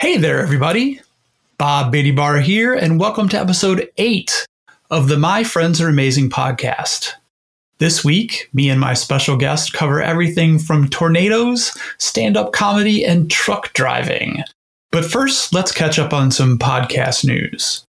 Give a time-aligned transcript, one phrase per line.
[0.00, 0.98] Hey there, everybody.
[1.58, 4.46] Bob Beatty Bar here, and welcome to episode eight
[4.90, 7.12] of the My Friends Are Amazing podcast.
[7.76, 13.30] This week, me and my special guest cover everything from tornadoes, stand up comedy, and
[13.30, 14.42] truck driving.
[14.90, 17.84] But first, let's catch up on some podcast news.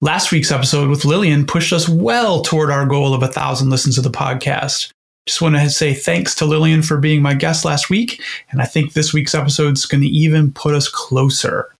[0.00, 3.94] Last week's episode with Lillian pushed us well toward our goal of a thousand listens
[3.94, 4.90] to the podcast.
[5.26, 8.66] Just want to say thanks to Lillian for being my guest last week, and I
[8.66, 11.74] think this week's episode is going to even put us closer.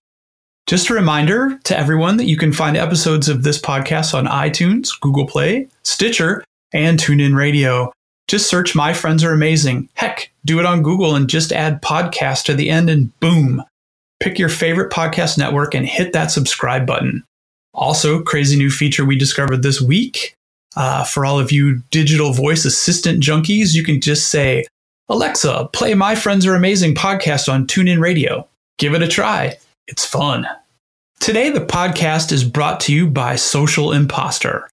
[0.65, 4.89] Just a reminder to everyone that you can find episodes of this podcast on iTunes,
[4.99, 7.93] Google Play, Stitcher, and TuneIn Radio.
[8.27, 9.89] Just search My Friends Are Amazing.
[9.93, 13.63] Heck, do it on Google and just add podcast to the end, and boom.
[14.19, 17.23] Pick your favorite podcast network and hit that subscribe button.
[17.75, 20.34] Also, crazy new feature we discovered this week
[20.75, 24.65] uh, for all of you digital voice assistant junkies, you can just say,
[25.09, 28.47] Alexa, play My Friends Are Amazing podcast on TuneIn Radio.
[28.77, 29.57] Give it a try.
[29.87, 30.47] It's fun.
[31.19, 34.67] Today, the podcast is brought to you by Social Imposter,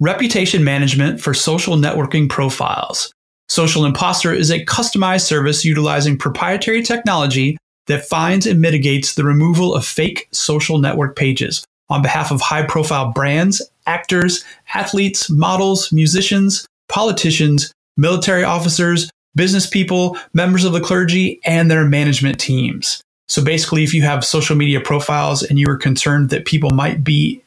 [0.00, 3.12] reputation management for social networking profiles.
[3.48, 9.74] Social Imposter is a customized service utilizing proprietary technology that finds and mitigates the removal
[9.74, 16.66] of fake social network pages on behalf of high profile brands, actors, athletes, models, musicians,
[16.88, 23.02] politicians, military officers, business people, members of the clergy, and their management teams.
[23.28, 27.02] So basically, if you have social media profiles and you are concerned that people might
[27.02, 27.42] be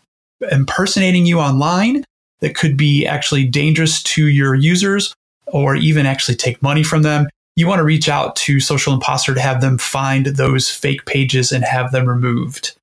[0.52, 2.04] impersonating you online,
[2.40, 5.14] that could be actually dangerous to your users
[5.48, 9.34] or even actually take money from them, you want to reach out to Social Imposter
[9.34, 12.77] to have them find those fake pages and have them removed.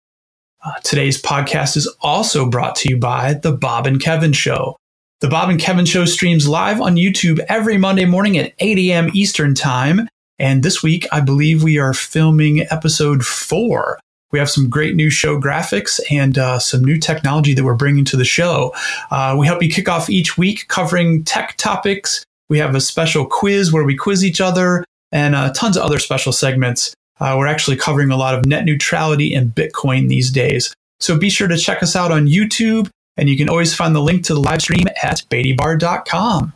[0.64, 4.76] Uh, today's podcast is also brought to you by The Bob and Kevin Show.
[5.20, 9.10] The Bob and Kevin Show streams live on YouTube every Monday morning at 8 a.m.
[9.12, 10.08] Eastern Time.
[10.38, 14.00] And this week, I believe we are filming episode four.
[14.32, 18.06] We have some great new show graphics and uh, some new technology that we're bringing
[18.06, 18.74] to the show.
[19.10, 22.24] Uh, we help you kick off each week covering tech topics.
[22.48, 25.98] We have a special quiz where we quiz each other and uh, tons of other
[25.98, 26.94] special segments.
[27.20, 30.74] Uh, we're actually covering a lot of net neutrality and Bitcoin these days.
[31.00, 34.02] So be sure to check us out on YouTube, and you can always find the
[34.02, 36.52] link to the live stream at beattybar.com.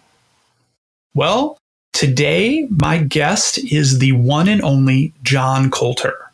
[1.14, 1.58] Well,
[1.92, 6.28] today my guest is the one and only John Coulter.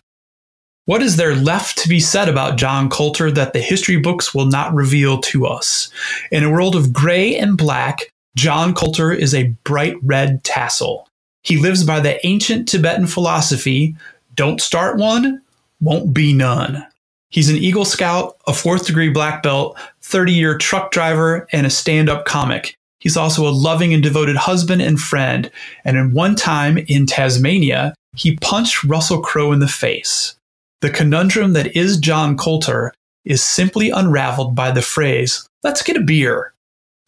[0.86, 4.44] What is there left to be said about John Coulter that the history books will
[4.44, 5.88] not reveal to us?
[6.30, 11.08] In a world of gray and black, John Coulter is a bright red tassel.
[11.42, 13.96] He lives by the ancient Tibetan philosophy
[14.34, 15.42] don't start one,
[15.80, 16.86] won't be none.
[17.28, 21.70] He's an Eagle Scout, a fourth degree black belt, 30 year truck driver, and a
[21.70, 22.76] stand up comic.
[23.00, 25.50] He's also a loving and devoted husband and friend.
[25.84, 30.36] And in one time in Tasmania, he punched Russell Crowe in the face.
[30.80, 32.94] The conundrum that is John Coulter
[33.26, 36.54] is simply unraveled by the phrase, let's get a beer.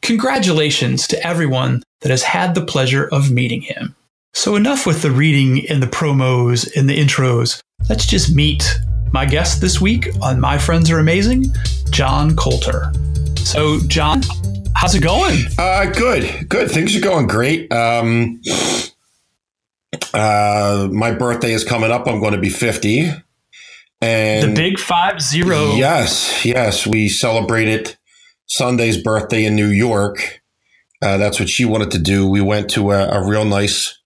[0.03, 3.96] Congratulations to everyone that has had the pleasure of meeting him.
[4.37, 7.63] So, enough with the reading and the promos and the intros.
[7.89, 8.79] Let's just meet
[9.11, 11.47] my guest this week on My Friends Are Amazing,
[11.89, 12.93] John Coulter.
[13.39, 14.21] So, John,
[14.75, 15.39] how's it going?
[15.59, 16.71] Uh, good, good.
[16.71, 17.73] Things are going great.
[17.73, 18.43] Um,
[20.13, 22.07] uh, my birthday is coming up.
[22.07, 23.11] I'm going to be 50.
[24.03, 25.73] And the big five zero.
[25.77, 26.87] Yes, yes.
[26.87, 27.97] We celebrated
[28.45, 30.43] Sunday's birthday in New York.
[31.01, 32.29] Uh, that's what she wanted to do.
[32.29, 33.97] We went to a, a real nice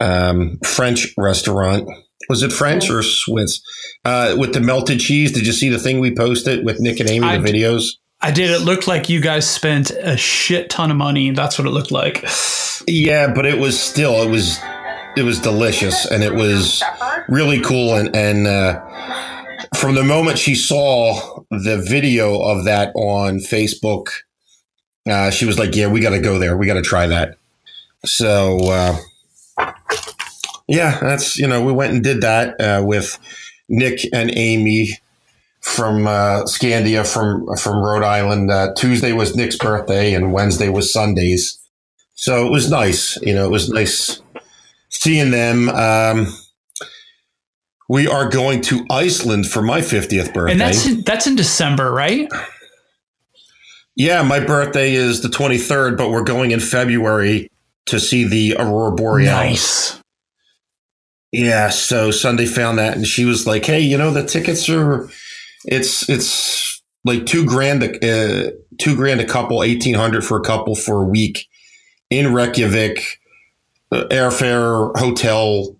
[0.00, 1.88] um, French restaurant.
[2.28, 3.60] Was it French or Swiss?
[4.04, 5.32] Uh, with the melted cheese.
[5.32, 7.96] Did you see the thing we posted with Nick and Amy, I, the videos?
[8.20, 8.50] I did.
[8.50, 11.30] It looked like you guys spent a shit ton of money.
[11.30, 12.24] That's what it looked like.
[12.86, 14.58] Yeah, but it was still, it was,
[15.16, 16.82] it was delicious and it was
[17.28, 17.94] really cool.
[17.94, 18.80] And, and, uh,
[19.76, 24.08] from the moment she saw the video of that on Facebook,
[25.08, 26.56] uh, she was like, yeah, we got to go there.
[26.56, 27.36] We got to try that.
[28.04, 28.98] So, uh,
[30.68, 33.18] yeah, that's you know we went and did that uh, with
[33.68, 34.90] Nick and Amy
[35.60, 38.50] from uh, Scandia from from Rhode Island.
[38.50, 41.58] Uh, Tuesday was Nick's birthday, and Wednesday was Sundays.
[42.14, 43.20] So it was nice.
[43.22, 44.20] You know, it was nice
[44.88, 45.68] seeing them.
[45.68, 46.26] Um,
[47.88, 50.52] we are going to Iceland for my 50th birthday.
[50.52, 52.28] And that's in, that's in December, right?
[53.94, 57.50] Yeah, my birthday is the 23rd, but we're going in February
[57.86, 59.32] to see the aurora borealis.
[59.32, 60.02] Nice.
[61.38, 65.06] Yeah, so Sunday found that, and she was like, "Hey, you know, the tickets are,
[65.66, 70.74] it's it's like two grand, uh, two grand a couple, eighteen hundred for a couple
[70.74, 71.46] for a week
[72.08, 73.20] in Reykjavik,
[73.92, 75.76] uh, airfare, hotel,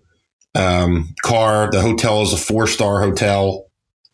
[0.53, 1.71] um, car.
[1.71, 3.65] The hotel is a four star hotel.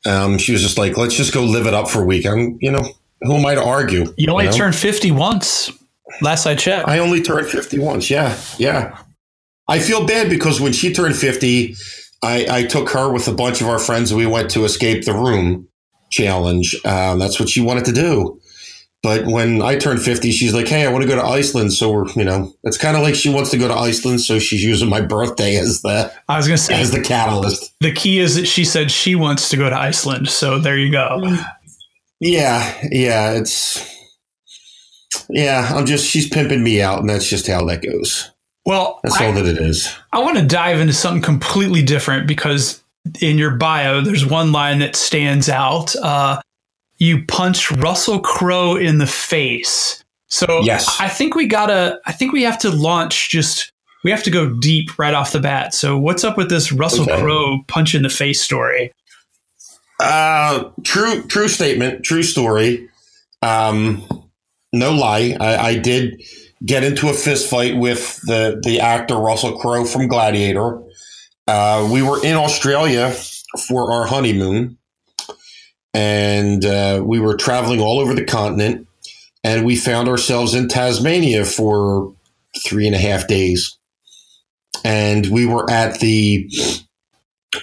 [0.05, 2.25] Um, she was just like, let's just go live it up for a week.
[2.25, 2.87] I'm, you know,
[3.21, 4.13] who am I to argue?
[4.15, 4.51] You only know?
[4.51, 5.71] turned 50 once.
[6.21, 6.87] Last I checked.
[6.87, 8.09] I only turned 50 once.
[8.09, 8.37] Yeah.
[8.57, 8.97] Yeah.
[9.67, 11.75] I feel bad because when she turned 50,
[12.23, 15.05] I, I took her with a bunch of our friends and we went to Escape
[15.05, 15.67] the Room
[16.09, 16.75] challenge.
[16.85, 18.39] Um, that's what she wanted to do.
[19.03, 21.73] But when I turned 50, she's like, hey, I want to go to Iceland.
[21.73, 24.21] So we're, you know, it's kind of like she wants to go to Iceland.
[24.21, 27.73] So she's using my birthday as the, I was going to say, as the catalyst.
[27.81, 30.29] The key is that she said she wants to go to Iceland.
[30.29, 31.21] So there you go.
[32.21, 32.73] Yeah.
[32.89, 33.31] Yeah.
[33.31, 33.85] It's,
[35.29, 36.99] yeah, I'm just, she's pimping me out.
[36.99, 38.31] And that's just how that goes.
[38.65, 39.93] Well, that's I, all that it is.
[40.11, 42.81] I want to dive into something completely different because
[43.21, 45.95] in your bio, there's one line that stands out.
[45.97, 46.41] Uh,
[46.97, 50.03] you punched Russell Crowe in the face.
[50.27, 50.97] So yes.
[50.99, 51.99] I think we gotta.
[52.05, 53.29] I think we have to launch.
[53.29, 53.71] Just
[54.03, 55.73] we have to go deep right off the bat.
[55.73, 57.19] So what's up with this Russell okay.
[57.19, 58.91] Crowe punch in the face story?
[59.99, 62.89] Uh, true, true statement, true story.
[63.41, 64.03] Um,
[64.71, 66.21] no lie, I, I did
[66.65, 70.81] get into a fist fight with the the actor Russell Crowe from Gladiator.
[71.47, 73.11] Uh, we were in Australia
[73.67, 74.77] for our honeymoon,
[75.93, 78.87] and uh, we were traveling all over the continent,
[79.43, 82.15] and we found ourselves in Tasmania for
[82.65, 83.77] three and a half days,
[84.85, 86.49] and we were at the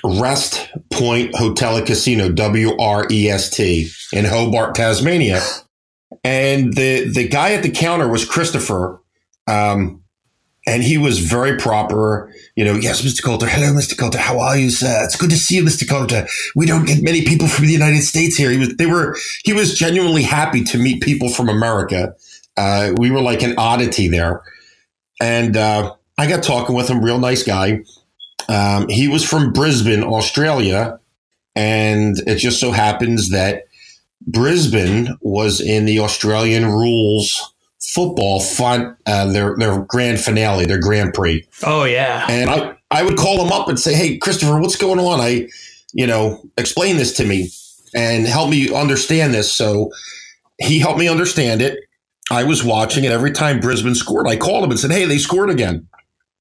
[0.05, 5.41] Wrest Point Hotel and Casino, W R E S T, in Hobart, Tasmania.
[6.23, 9.01] And the the guy at the counter was Christopher,
[9.47, 10.03] um,
[10.67, 12.31] and he was very proper.
[12.57, 13.23] You know, yes, Mr.
[13.25, 13.47] Coulter.
[13.47, 13.97] Hello, Mr.
[13.97, 14.19] Coulter.
[14.19, 15.03] How are you, sir?
[15.05, 15.89] It's good to see you, Mr.
[15.89, 16.27] Coulter.
[16.55, 18.51] We don't get many people from the United States here.
[18.51, 22.15] He was they were he was genuinely happy to meet people from America.
[22.57, 24.43] Uh, we were like an oddity there,
[25.23, 27.03] and uh, I got talking with him.
[27.03, 27.83] Real nice guy.
[28.49, 30.99] Um, he was from Brisbane, Australia,
[31.55, 33.65] and it just so happens that
[34.27, 41.15] Brisbane was in the Australian rules football fun uh, their their grand finale, their Grand
[41.15, 41.47] Prix.
[41.65, 42.27] Oh yeah.
[42.29, 45.21] And I I would call him up and say, "Hey, Christopher, what's going on?
[45.21, 45.49] I,
[45.93, 47.51] you know, explain this to me
[47.95, 49.91] and help me understand this." So
[50.59, 51.79] he helped me understand it.
[52.31, 54.29] I was watching it every time Brisbane scored.
[54.29, 55.89] I called him and said, "Hey, they scored again."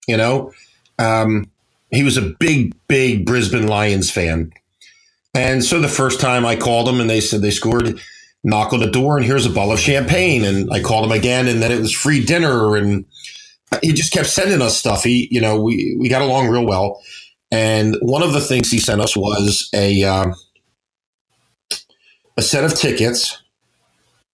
[0.08, 0.54] You know,
[0.98, 1.50] um,
[1.92, 4.52] he was a big, big Brisbane Lions fan.
[5.40, 7.98] And so the first time I called them and they said they scored,
[8.44, 10.44] knock on the door and here's a bottle of champagne.
[10.44, 12.76] And I called him again and then it was free dinner.
[12.76, 13.06] And
[13.82, 15.06] he just kept sending us stuff.
[15.06, 17.02] He, you know, we, we got along real well.
[17.52, 20.34] And one of the things he sent us was a, uh,
[22.36, 23.42] a set of tickets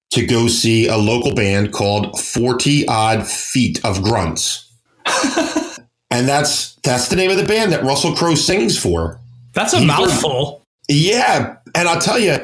[0.10, 4.72] to go see a local band called 40 Odd Feet of Grunts.
[6.10, 9.20] and that's that's the name of the band that Russell Crowe sings for.
[9.54, 10.65] That's a he mouthful.
[10.88, 12.38] Yeah, and I'll tell you,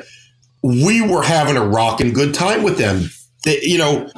[0.63, 3.09] we were having a rocking good time with them.
[3.45, 4.09] You know,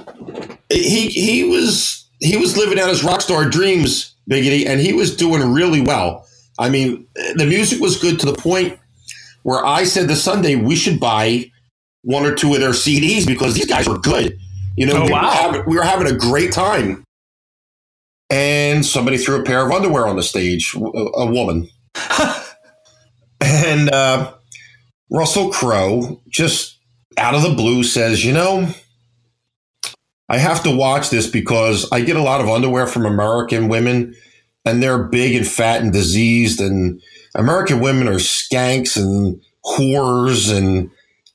[0.69, 5.15] he he was he was living out his rock star dreams, Biggity, and he was
[5.15, 6.27] doing really well.
[6.59, 8.79] I mean, the music was good to the point
[9.43, 11.51] where I said to Sunday we should buy
[12.03, 14.37] one or two of their CDs because these guys were good.
[14.75, 15.21] You know, oh, we, wow.
[15.21, 17.03] were having, we were having a great time.
[18.29, 21.69] And somebody threw a pair of underwear on the stage, a, a woman.
[23.43, 24.33] and uh,
[25.09, 26.79] Russell Crowe just
[27.17, 28.69] out of the blue says, you know,
[30.29, 34.15] I have to watch this because I get a lot of underwear from American women
[34.65, 37.01] and they're big and fat and diseased and
[37.35, 40.89] American women are skanks and whores and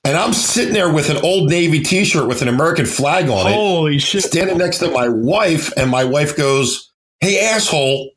[0.05, 3.55] and I'm sitting there with an old Navy t-shirt with an American flag on it.
[3.55, 4.23] Holy shit.
[4.23, 8.13] Standing next to my wife and my wife goes, "Hey asshole,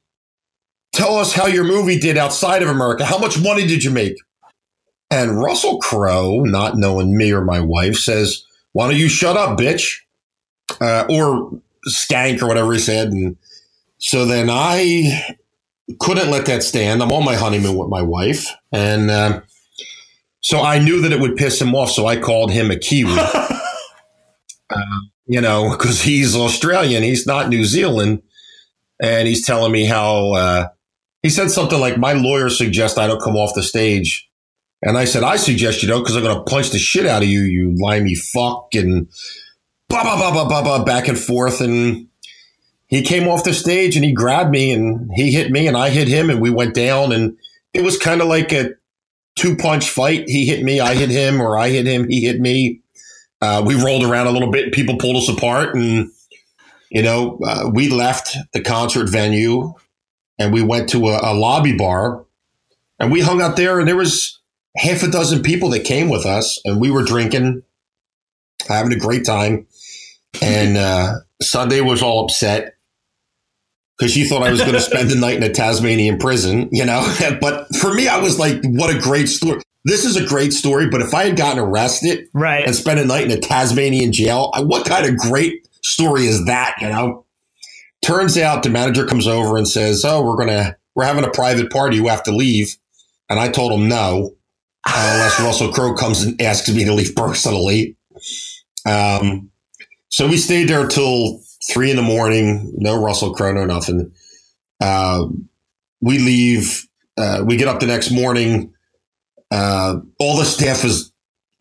[0.94, 3.06] tell us how your movie did outside of America.
[3.06, 4.16] How much money did you make?"
[5.12, 9.60] And Russell Crowe, not knowing me or my wife, says, Why don't you shut up,
[9.60, 10.00] bitch?
[10.80, 11.52] Uh, or
[11.94, 13.10] skank or whatever he said.
[13.10, 13.36] And
[13.98, 15.36] so then I
[16.00, 17.04] couldn't let that stand.
[17.04, 18.48] I'm on my honeymoon with my wife.
[18.72, 19.42] And uh,
[20.40, 21.92] so I knew that it would piss him off.
[21.92, 23.12] So I called him a Kiwi.
[23.20, 23.58] uh,
[25.26, 28.24] you know, because he's Australian, he's not New Zealand.
[29.04, 30.68] And he's telling me how uh,
[31.24, 34.30] he said something like, My lawyer suggests I don't come off the stage
[34.82, 37.22] and I said, I suggest you don't because I'm going to punch the shit out
[37.22, 39.08] of you, you limey fuck, and
[39.88, 41.62] blah, blah, blah, blah, blah, blah, back and forth.
[41.62, 42.08] And
[42.88, 45.90] he came off the stage and he grabbed me and he hit me and I
[45.90, 47.12] hit him and we went down.
[47.12, 47.38] And
[47.74, 48.72] it was kind of like a
[49.36, 50.24] two punch fight.
[50.28, 52.82] He hit me, I hit him, or I hit him, he hit me.
[53.40, 55.76] Uh, we rolled around a little bit people pulled us apart.
[55.76, 56.10] And,
[56.90, 59.74] you know, uh, we left the concert venue
[60.42, 62.26] and we went to a, a lobby bar
[63.00, 64.42] and we hung out there and there was,
[64.76, 67.64] half a dozen people that came with us, and we were drinking,
[68.68, 69.68] having a great time.
[70.42, 72.76] And uh, Sunday was all upset
[73.98, 76.86] because she thought I was going to spend the night in a Tasmanian prison, you
[76.86, 77.06] know.
[77.42, 79.62] but for me, I was like, what a great story.
[79.84, 82.66] This is a great story, but if I had gotten arrested right.
[82.66, 86.76] and spent a night in a Tasmanian jail, what kind of great story is that,
[86.80, 87.26] you know?
[88.04, 91.32] Turns out the manager comes over and says, "Oh, we're going to we're having a
[91.32, 91.98] private party.
[91.98, 92.78] You have to leave."
[93.30, 94.36] And I told him no,
[94.86, 97.96] uh, unless Russell Crowe comes and asks me to leave personally.
[98.86, 99.52] Um,
[100.10, 101.42] so we stayed there till
[101.72, 102.74] three in the morning.
[102.76, 104.12] No Russell Crowe, no nothing.
[104.80, 105.28] Uh,
[106.02, 106.88] we leave.
[107.18, 108.74] Uh, we get up the next morning.
[109.52, 111.11] Uh, all the staff is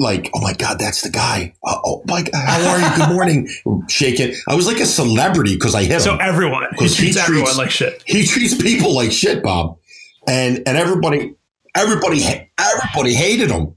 [0.00, 2.96] like, "Oh my god, that's the guy!" Uh, oh my god, how are you?
[2.96, 3.48] Good morning.
[3.88, 4.34] Shaking.
[4.48, 6.18] I was like a celebrity because I hit so him.
[6.18, 8.02] So everyone, he treats, he treats everyone like shit.
[8.06, 9.78] He treats people like shit, Bob,
[10.26, 11.34] and and everybody,
[11.76, 13.76] everybody, everybody hated him,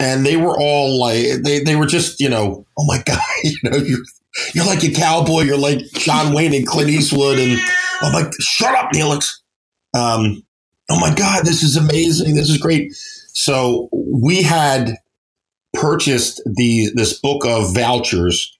[0.00, 3.56] and they were all like, they they were just, you know, oh my god, you
[3.64, 4.04] know, you
[4.54, 5.42] you're like a cowboy.
[5.42, 7.38] You're like John Wayne and Clint Eastwood.
[7.38, 7.60] And
[8.00, 9.38] I'm like, shut up, Neelix.
[9.94, 10.44] Um,
[10.88, 12.34] oh my God, this is amazing.
[12.34, 12.92] This is great.
[12.92, 14.96] So we had
[15.74, 18.56] purchased the this book of vouchers.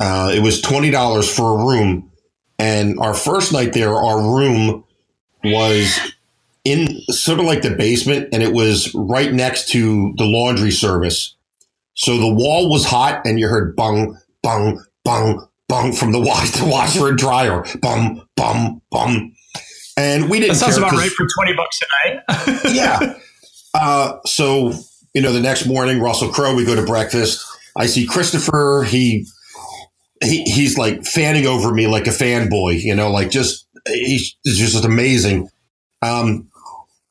[0.00, 2.10] Uh, it was twenty dollars for a room,
[2.58, 4.84] and our first night there, our room
[5.44, 5.98] was
[6.64, 11.34] in sort of like the basement, and it was right next to the laundry service.
[11.94, 16.50] So the wall was hot, and you heard bung, bung, bung, bung from the wash,
[16.58, 19.34] the washer and dryer, bum, bum, bum.
[19.96, 20.54] And we didn't.
[20.54, 22.60] That sounds about right for twenty bucks a night.
[22.74, 23.14] yeah.
[23.74, 24.72] Uh, so
[25.14, 27.44] you know, the next morning, Russell Crowe, we go to breakfast.
[27.76, 28.84] I see Christopher.
[28.86, 29.26] He
[30.22, 32.82] he he's like fanning over me like a fanboy.
[32.82, 35.48] You know, like just he's just amazing.
[36.02, 36.48] Um,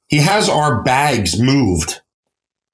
[0.07, 2.01] he has our bags moved,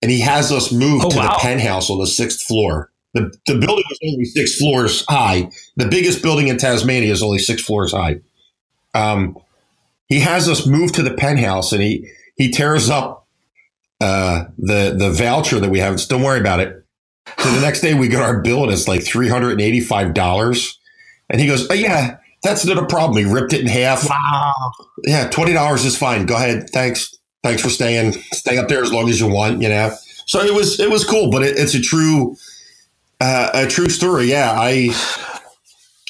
[0.02, 1.34] and he has us moved oh, to wow.
[1.34, 2.92] the penthouse on the sixth floor.
[3.14, 5.52] The, the building was only six floors high.
[5.76, 8.22] The biggest building in Tasmania is only six floors high.
[8.96, 9.38] Um,
[10.08, 13.23] he has us move to the penthouse and he, he tears up
[14.04, 15.96] uh, the, the voucher that we have.
[15.96, 16.86] Just don't worry about it.
[17.40, 20.78] So the next day we get our bill and it's like $385.
[21.30, 23.18] And he goes, oh, yeah, that's not a problem.
[23.18, 24.10] He ripped it in half.
[24.10, 24.72] Wow.
[25.06, 26.26] Yeah, $20 is fine.
[26.26, 26.70] Go ahead.
[26.70, 27.18] Thanks.
[27.44, 28.14] Thanks for staying.
[28.34, 29.96] Stay up there as long as you want, you know?
[30.26, 32.36] So it was, it was cool, but it, it's a true,
[33.22, 34.26] uh, a true story.
[34.26, 34.90] Yeah, I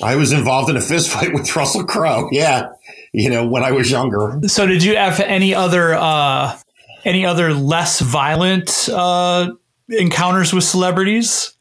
[0.01, 2.27] I was involved in a fist fight with Russell Crowe.
[2.31, 2.69] Yeah,
[3.13, 4.39] you know when I was younger.
[4.47, 6.57] So did you have any other uh,
[7.05, 9.51] any other less violent uh,
[9.89, 11.53] encounters with celebrities?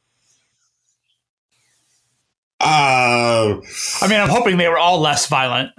[2.61, 3.61] Uh,
[4.01, 5.73] I mean, I'm hoping they were all less violent.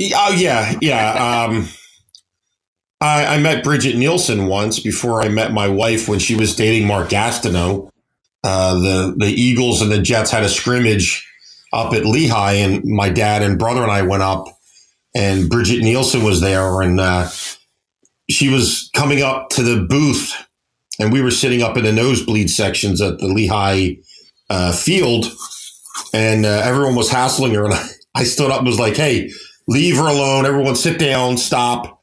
[0.00, 1.44] Oh yeah, yeah.
[1.44, 1.68] Um,
[3.00, 6.88] I, I met Brigitte Nielsen once before I met my wife when she was dating
[6.88, 7.90] Mark Gastineau.
[8.42, 11.28] Uh, the the Eagles and the Jets had a scrimmage
[11.72, 14.46] up at Lehigh, and my dad and brother and I went up,
[15.14, 17.28] and Brigitte Nielsen was there, and uh,
[18.30, 20.32] she was coming up to the booth,
[20.98, 23.96] and we were sitting up in the nosebleed sections at the Lehigh
[24.50, 25.26] uh, field,
[26.12, 29.30] and uh, everyone was hassling her, and I, I stood up and was like, "Hey,
[29.68, 30.46] leave her alone!
[30.46, 32.02] Everyone, sit down, stop."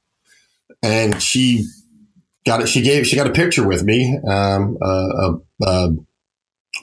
[0.82, 1.66] And she
[2.46, 2.68] got it.
[2.68, 3.06] She gave.
[3.08, 4.20] She got a picture with me.
[4.28, 5.34] Um, uh,
[5.66, 5.90] uh,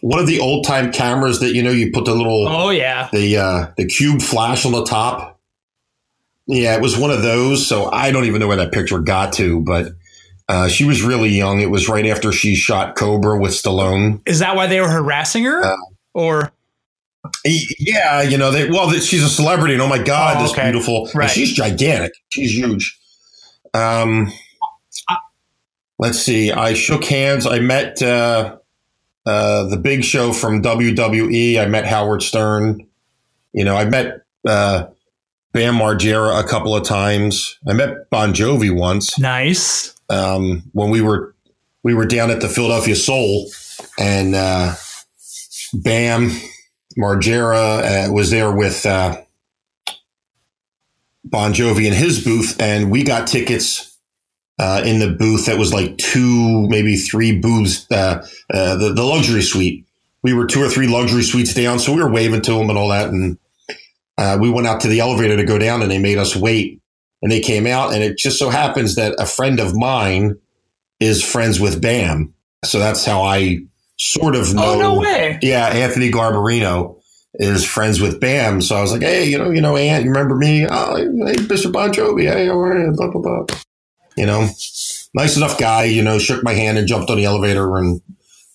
[0.00, 3.08] one of the old time cameras that you know you put the little oh yeah
[3.12, 5.35] the uh, the cube flash on the top.
[6.46, 7.66] Yeah, it was one of those.
[7.66, 9.92] So I don't even know where that picture got to, but
[10.48, 11.60] uh, she was really young.
[11.60, 14.20] It was right after she shot Cobra with Stallone.
[14.26, 15.76] Is that why they were harassing her, uh,
[16.14, 16.52] or?
[17.44, 20.70] Yeah, you know, they, well, she's a celebrity, and oh my god, oh, this okay.
[20.70, 21.10] beautiful.
[21.12, 21.28] Right.
[21.28, 22.12] she's gigantic.
[22.28, 22.96] She's huge.
[23.74, 24.32] Um,
[25.98, 26.52] let's see.
[26.52, 27.46] I shook hands.
[27.46, 28.00] I met.
[28.00, 28.58] Uh,
[29.26, 31.60] uh, the Big Show from WWE.
[31.60, 32.86] I met Howard Stern.
[33.52, 34.86] You know, I met uh,
[35.56, 37.58] Bam Margera a couple of times.
[37.66, 39.18] I met Bon Jovi once.
[39.18, 39.94] Nice.
[40.10, 41.34] Um, when we were
[41.82, 43.48] we were down at the Philadelphia Soul,
[43.98, 44.74] and uh,
[45.72, 46.30] Bam
[46.98, 49.22] Margera uh, was there with uh,
[51.24, 53.96] Bon Jovi in his booth, and we got tickets
[54.58, 59.04] uh, in the booth that was like two, maybe three booths, uh, uh, the, the
[59.04, 59.86] luxury suite.
[60.20, 62.78] We were two or three luxury suites down, so we were waving to them and
[62.78, 63.08] all that.
[63.08, 63.38] And
[64.18, 66.80] uh, we went out to the elevator to go down, and they made us wait.
[67.22, 70.36] And they came out, and it just so happens that a friend of mine
[71.00, 73.58] is friends with Bam, so that's how I
[73.98, 74.74] sort of know.
[74.74, 75.38] Oh no way!
[75.42, 77.00] Yeah, Anthony Garbarino
[77.34, 80.10] is friends with Bam, so I was like, hey, you know, you know, Ant, you
[80.10, 80.66] remember me?
[80.68, 81.04] Oh, hey,
[81.36, 81.72] Mr.
[81.72, 83.56] Bon Jovi, hey, all right, blah blah blah
[84.16, 84.48] you know.
[85.14, 85.84] nice enough guy.
[85.84, 88.00] You know, shook my hand and jumped on the elevator, and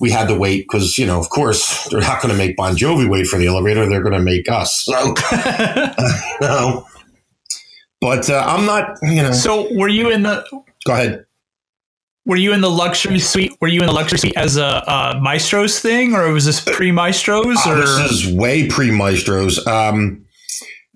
[0.02, 2.76] we had to wait because you know, of course, they're not going to make Bon
[2.76, 3.88] Jovi wait for the elevator.
[3.88, 4.84] They're going to make us.
[4.84, 5.14] So,
[6.42, 6.86] no.
[8.02, 8.98] But uh, I'm not.
[9.04, 9.32] You know.
[9.32, 10.44] So were you in the?
[10.86, 11.26] Go ahead.
[12.26, 13.56] Were you in the luxury suite?
[13.62, 16.92] Were you in the luxury suite as a, a Maestros thing, or was this pre
[16.92, 17.58] Maestros?
[17.66, 19.66] Uh, this is way pre Maestros.
[19.68, 20.26] Um,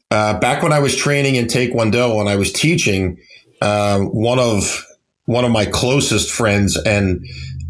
[0.10, 3.18] uh, back when I was training in Taekwondo and I was teaching,
[3.62, 4.84] uh, one of
[5.26, 7.26] one of my closest friends and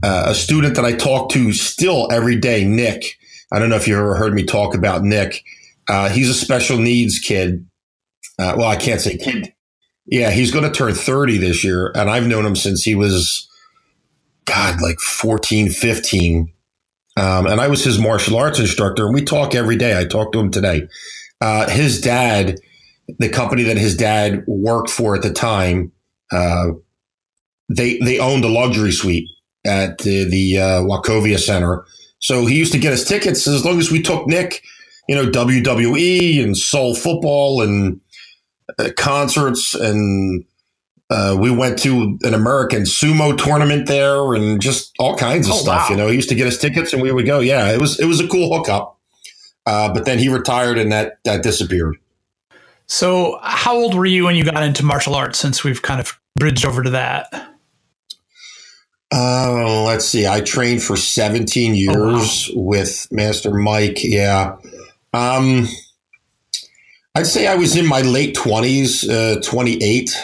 [0.06, 3.18] uh, a student that I talk to still every day, Nick.
[3.52, 5.44] I don't know if you ever heard me talk about Nick.
[5.88, 7.66] Uh, he's a special needs kid.
[8.38, 9.54] Uh, well, I can't say kid
[10.06, 11.92] yeah, he's going to turn 30 this year.
[11.96, 13.48] And I've known him since he was,
[14.46, 16.52] God, like 14, 15.
[17.18, 19.06] Um, and I was his martial arts instructor.
[19.06, 20.00] And we talk every day.
[20.00, 20.88] I talked to him today.
[21.42, 22.60] Uh, his dad,
[23.20, 25.92] the company that his dad worked for at the time,
[26.32, 26.68] uh,
[27.70, 29.28] they, they owned a luxury suite
[29.66, 31.86] at the, the uh, Wachovia Center.
[32.20, 34.64] So he used to get us tickets as long as we took Nick,
[35.08, 38.02] you know, WWE and Soul Football and
[38.80, 40.46] uh, concerts and
[41.10, 45.58] uh, we went to an American sumo tournament there and just all kinds of oh,
[45.58, 45.84] stuff.
[45.84, 45.90] Wow.
[45.90, 47.40] You know, he used to get us tickets and we would go.
[47.40, 48.98] Yeah, it was it was a cool hookup.
[49.68, 51.98] Uh, but then he retired and that that disappeared.
[52.88, 55.40] So, how old were you when you got into martial arts?
[55.40, 57.55] Since we've kind of bridged over to that.
[59.14, 60.28] Uh, let's see.
[60.28, 62.64] I trained for 17 years oh, wow.
[62.64, 64.04] with Master Mike.
[64.04, 64.58] Yeah.
[65.14, 65.68] Um,
[67.16, 70.18] I'd say I was in my late 20s, uh, 28,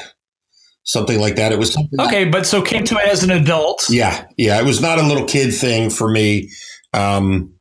[0.83, 1.53] something like that.
[1.53, 3.85] It was Okay, but so came to it as an adult.
[3.89, 4.59] Yeah, yeah.
[4.59, 6.49] It was not a little kid thing for me.
[6.93, 7.53] Um,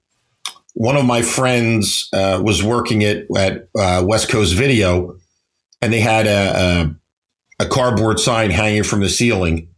[0.75, 5.17] one of my friends uh, was working at, at uh, West Coast Video,
[5.81, 6.97] and they had a,
[7.61, 9.69] a, a, cardboard sign hanging from the ceiling.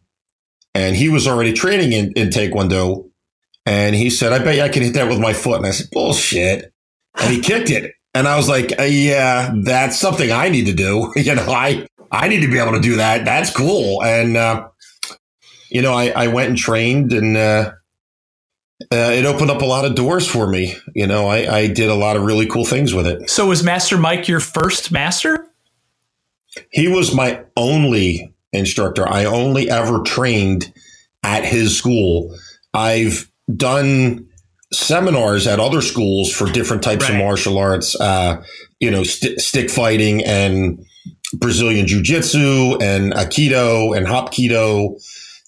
[0.74, 3.10] And he was already training in, in Taekwondo.
[3.66, 5.58] And he said, I bet you I can hit that with my foot.
[5.58, 6.72] And I said, bullshit.
[7.20, 7.92] And he kicked it.
[8.14, 11.12] And I was like, uh, yeah, that's something I need to do.
[11.16, 13.24] you know, I, I need to be able to do that.
[13.24, 14.02] That's cool.
[14.02, 14.68] And, uh,
[15.70, 17.72] you know, I, I went and trained and, uh,
[18.90, 20.74] uh, it opened up a lot of doors for me.
[20.94, 23.30] You know, I, I did a lot of really cool things with it.
[23.30, 25.48] So was Master Mike your first master?
[26.70, 29.08] He was my only instructor.
[29.08, 30.72] I only ever trained
[31.22, 32.36] at his school.
[32.74, 34.28] I've done
[34.72, 37.12] seminars at other schools for different types right.
[37.12, 38.42] of martial arts, uh,
[38.80, 40.84] you know, st- stick fighting and
[41.34, 45.00] Brazilian jiu jitsu and Aikido and Hapkido.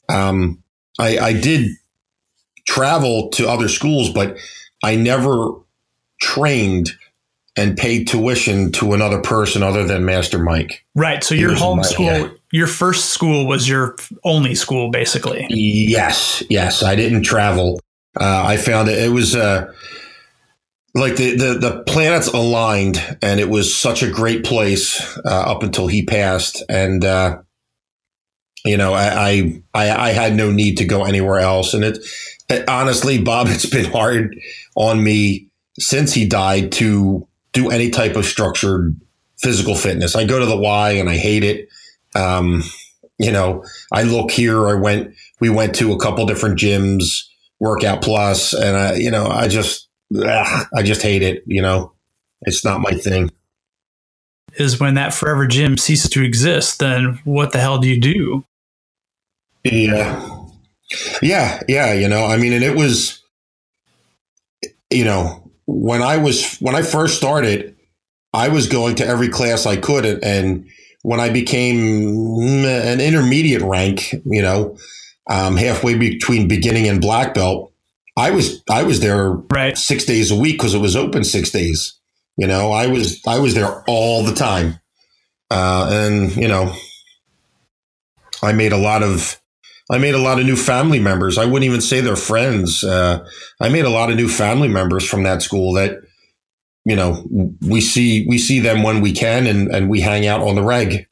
[0.08, 0.62] Um,
[0.98, 1.70] I, I did
[2.66, 4.38] travel to other schools, but
[4.82, 5.52] I never
[6.20, 6.92] trained
[7.56, 10.84] and paid tuition to another person other than Master Mike.
[10.94, 11.22] Right.
[11.22, 12.28] So your home school, yeah.
[12.54, 15.44] Your first school was your only school, basically.
[15.50, 16.40] Yes.
[16.48, 16.84] Yes.
[16.84, 17.80] I didn't travel.
[18.14, 18.96] Uh, I found it.
[18.96, 19.72] It was uh,
[20.94, 25.64] like the, the, the planets aligned, and it was such a great place uh, up
[25.64, 26.62] until he passed.
[26.68, 27.38] And uh,
[28.64, 31.74] you know, I, I I had no need to go anywhere else.
[31.74, 31.98] And it,
[32.48, 34.38] it honestly, Bob, it's been hard
[34.76, 35.48] on me
[35.80, 38.96] since he died to do any type of structured
[39.38, 40.14] physical fitness.
[40.14, 41.68] I go to the Y and I hate it.
[42.14, 42.62] Um,
[43.18, 44.68] you know, I look here.
[44.68, 45.14] I went.
[45.40, 47.04] We went to a couple different gyms
[47.60, 51.42] Workout Plus, and I, you know, I just, ugh, I just hate it.
[51.46, 51.92] You know,
[52.42, 53.30] it's not my thing.
[54.56, 58.44] Is when that forever gym ceases to exist, then what the hell do you do?
[59.64, 60.46] Yeah,
[61.22, 61.92] yeah, yeah.
[61.94, 63.22] You know, I mean, and it was,
[64.90, 67.74] you know, when I was when I first started,
[68.32, 70.68] I was going to every class I could, and
[71.04, 74.78] when I became an intermediate rank, you know,
[75.28, 77.72] um, halfway between beginning and black belt,
[78.16, 79.76] I was I was there right.
[79.76, 82.00] six days a week because it was open six days.
[82.38, 84.80] You know, I was I was there all the time,
[85.50, 86.74] uh, and you know,
[88.42, 89.38] I made a lot of
[89.90, 91.36] I made a lot of new family members.
[91.36, 92.82] I wouldn't even say they're friends.
[92.82, 93.28] Uh,
[93.60, 95.98] I made a lot of new family members from that school that
[96.84, 97.24] you know
[97.66, 100.62] we see we see them when we can and and we hang out on the
[100.62, 101.06] reg.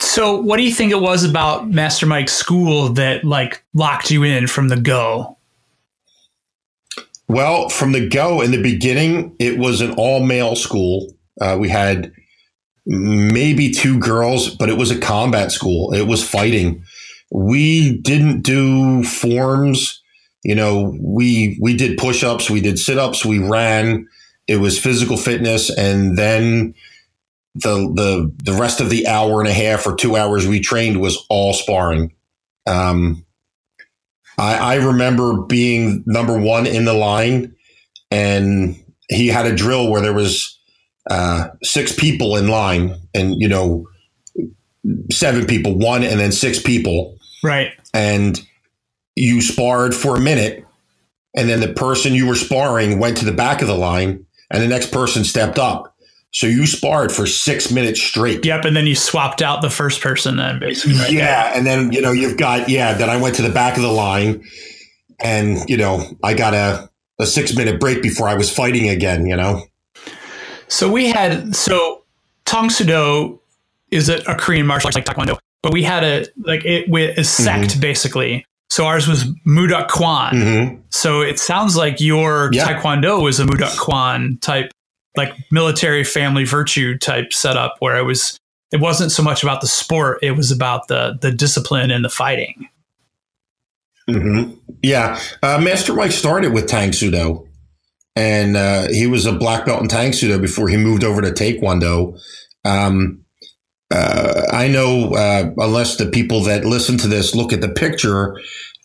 [0.00, 4.22] So, what do you think it was about Master Mike's school that like locked you
[4.22, 5.36] in from the go?
[7.28, 11.14] Well, from the go in the beginning, it was an all male school.
[11.40, 12.12] Uh, we had
[12.86, 15.92] maybe two girls, but it was a combat school.
[15.92, 16.82] It was fighting.
[17.30, 20.02] We didn't do forms.
[20.42, 24.08] You know, we we did push ups, we did sit ups, we ran.
[24.48, 26.74] It was physical fitness, and then
[27.54, 31.00] the the the rest of the hour and a half or two hours we trained
[31.00, 32.12] was all sparring.
[32.66, 33.24] Um,
[34.38, 37.54] I, I remember being number one in the line,
[38.10, 38.76] and
[39.08, 40.58] he had a drill where there was
[41.10, 43.86] uh, six people in line, and you know,
[45.10, 47.72] seven people, one, and then six people, Right.
[47.92, 48.40] and
[49.16, 50.64] you sparred for a minute,
[51.36, 54.62] and then the person you were sparring went to the back of the line, and
[54.62, 55.94] the next person stepped up.
[56.30, 58.44] So you sparred for six minutes straight.
[58.44, 58.66] Yep.
[58.66, 60.98] And then you swapped out the first person then basically.
[60.98, 61.10] right?
[61.10, 62.92] Yeah, and then you know you've got yeah.
[62.92, 64.44] Then I went to the back of the line,
[65.20, 69.26] and you know I got a a six minute break before I was fighting again.
[69.26, 69.62] You know.
[70.68, 72.04] So we had so
[72.44, 73.40] Tang Soo Do
[73.90, 77.16] is a, a Korean martial arts like Taekwondo, but we had a like it with
[77.16, 77.80] a sect Mm-hmm.
[77.80, 78.44] basically.
[78.70, 80.40] So ours was Moo Duk Kwan.
[80.40, 82.66] hmm So it sounds like your Yeah.
[82.66, 84.70] Taekwondo was a Moo Duk Kwan type,
[85.16, 88.38] like military family virtue type setup, where it was
[88.70, 92.10] it wasn't so much about the sport; it was about the the discipline and the
[92.10, 92.68] fighting.
[94.08, 94.52] hmm
[94.82, 97.48] Yeah, uh, Master Mike started with Tang Soo Do,
[98.14, 101.22] and uh, he was a black belt in Tang Soo Do before he moved over
[101.22, 102.18] to Taekwondo.
[102.64, 103.24] Um,
[103.90, 108.36] uh, I know, uh, unless the people that listen to this look at the picture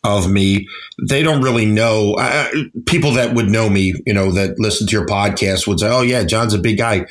[0.03, 0.67] of me,
[1.07, 2.15] they don't really know.
[2.15, 2.49] Uh,
[2.85, 6.01] people that would know me, you know, that listen to your podcast would say, "Oh
[6.01, 7.05] yeah, John's a big guy,"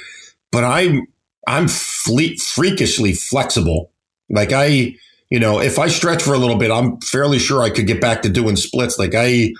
[0.50, 1.06] but I'm
[1.46, 3.92] I'm fle- freakishly flexible.
[4.30, 4.94] Like I,
[5.30, 8.00] you know, if I stretch for a little bit, I'm fairly sure I could get
[8.00, 8.98] back to doing splits.
[8.98, 9.52] Like I,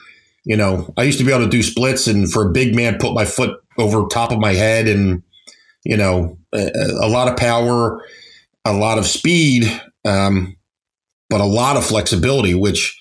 [0.44, 2.98] you know, I used to be able to do splits, and for a big man,
[2.98, 5.22] put my foot over top of my head, and
[5.84, 8.02] you know, a, a lot of power,
[8.64, 9.64] a lot of speed,
[10.04, 10.56] um,
[11.28, 12.98] but a lot of flexibility, which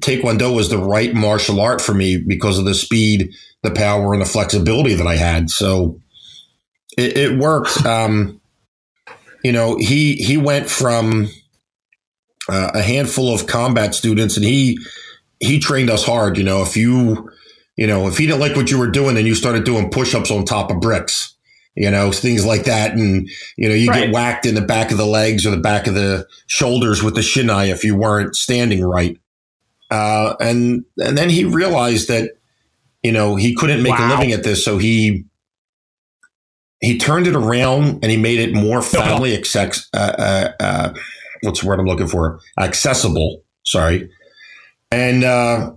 [0.00, 4.22] Taekwondo was the right martial art for me because of the speed, the power, and
[4.22, 5.50] the flexibility that I had.
[5.50, 6.00] So
[6.96, 7.84] it, it worked.
[7.86, 8.40] Um,
[9.42, 11.30] you know, he he went from
[12.48, 14.78] uh, a handful of combat students, and he
[15.40, 16.36] he trained us hard.
[16.36, 17.30] You know, if you
[17.76, 20.30] you know if he didn't like what you were doing, then you started doing push-ups
[20.30, 21.29] on top of bricks.
[21.76, 24.06] You know, things like that, and you know, you Right.
[24.06, 27.14] get whacked in the back of the legs or the back of the shoulders with
[27.14, 29.16] the shinai if you weren't standing right.
[29.90, 32.32] Uh, and and then he realized that
[33.02, 34.08] you know he couldn't make Wow.
[34.08, 35.24] a living at this, so he
[36.80, 40.94] he turned it around and he made it more family access, uh, uh, uh,
[41.42, 42.40] what's the word I'm looking for?
[42.58, 43.42] Accessible.
[43.64, 44.10] Sorry.
[44.90, 45.72] And, uh,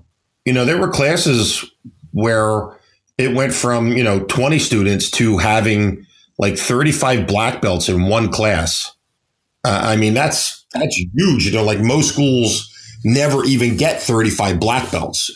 [0.45, 1.63] you know, there were classes
[2.11, 2.69] where
[3.17, 6.05] it went from, you know, 20 students to having
[6.37, 8.91] like 35 black belts in one class.
[9.65, 11.45] Uh, I mean, that's, that's huge.
[11.45, 12.69] You know, like most schools
[13.03, 15.31] never even get 35 black belts.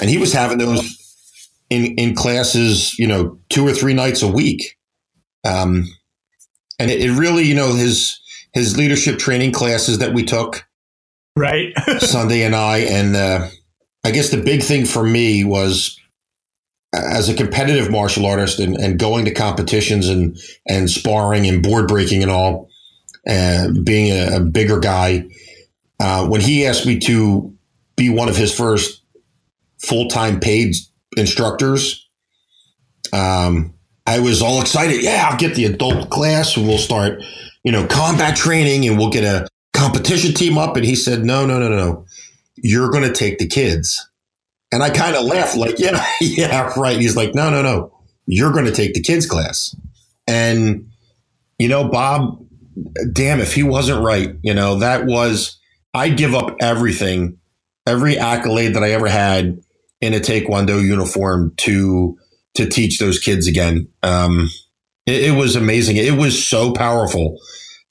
[0.00, 0.96] And he was having those
[1.70, 4.76] in, in classes, you know, two or three nights a week.
[5.44, 5.86] Um,
[6.78, 8.18] and it, it really, you know, his,
[8.52, 10.66] his leadership training classes that we took,
[11.36, 11.72] Right.
[11.98, 12.78] Sunday and I.
[12.78, 13.48] And uh,
[14.04, 15.98] I guess the big thing for me was
[16.92, 21.86] as a competitive martial artist and, and going to competitions and, and sparring and board
[21.86, 22.68] breaking and all,
[23.26, 25.24] and being a, a bigger guy.
[26.00, 27.54] Uh, when he asked me to
[27.96, 29.02] be one of his first
[29.78, 30.74] full time paid
[31.16, 32.08] instructors,
[33.12, 33.74] um,
[34.06, 35.02] I was all excited.
[35.02, 37.22] Yeah, I'll get the adult class and we'll start,
[37.62, 40.76] you know, combat training and we'll get a competition team up.
[40.76, 42.06] And he said, no, no, no, no, no.
[42.56, 44.09] You're going to take the kids.
[44.72, 46.98] And I kind of laughed, like, yeah, yeah, right.
[46.98, 47.92] He's like, no, no, no.
[48.26, 49.74] You're going to take the kids class.
[50.26, 50.90] And,
[51.58, 52.44] you know, Bob,
[53.12, 55.58] damn, if he wasn't right, you know, that was,
[55.92, 57.38] I'd give up everything,
[57.86, 59.60] every accolade that I ever had
[60.00, 62.16] in a Taekwondo uniform to,
[62.54, 63.88] to teach those kids again.
[64.02, 64.48] Um,
[65.06, 65.96] it, it was amazing.
[65.96, 67.40] It was so powerful.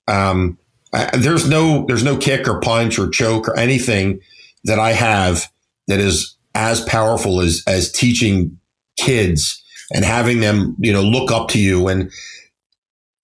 [0.08, 0.58] Um,
[0.94, 4.22] I, there's no there's no kick or punch or choke or anything
[4.64, 5.52] that I have
[5.88, 8.58] that is as powerful as as teaching
[8.98, 11.88] kids and having them you know look up to you.
[11.88, 12.12] And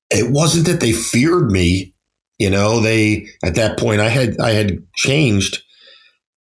[0.10, 1.94] it wasn't that they feared me
[2.38, 5.64] you know they at that point I had I had changed.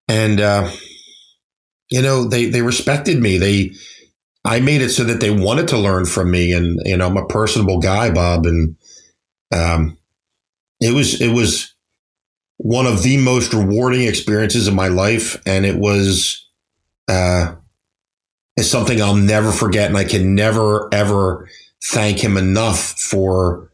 [0.09, 0.71] And uh,
[1.91, 3.39] you know they they respected me.
[3.39, 3.73] They
[4.45, 6.53] I made it so that they wanted to learn from me.
[6.53, 8.77] And you know I'm a personable guy Bob and
[9.55, 9.99] um
[10.81, 11.75] it was it was
[12.57, 15.41] one of the most rewarding experiences of my life.
[15.47, 16.49] And it was
[17.09, 17.55] uh
[18.57, 21.49] it's something I'll never forget and I can never ever
[21.91, 23.71] thank him enough for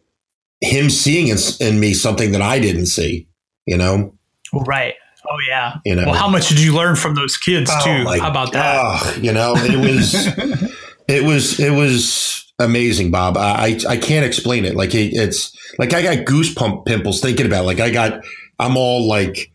[0.60, 3.28] him seeing in, in me something that I didn't see
[3.66, 4.14] you know
[4.66, 4.94] right.
[5.30, 5.76] Oh yeah.
[5.84, 8.20] you know Well, how much did you learn from those kids Oh, too?
[8.20, 9.18] How about that?
[9.22, 10.14] You know, it was,
[11.08, 13.36] it was, it was amazing, Bob.
[13.36, 14.74] I, I can't explain it.
[14.74, 17.64] Like it, it's like I got goosebump pimples thinking about.
[17.64, 17.66] It.
[17.66, 18.24] Like I got,
[18.58, 19.52] I'm all like,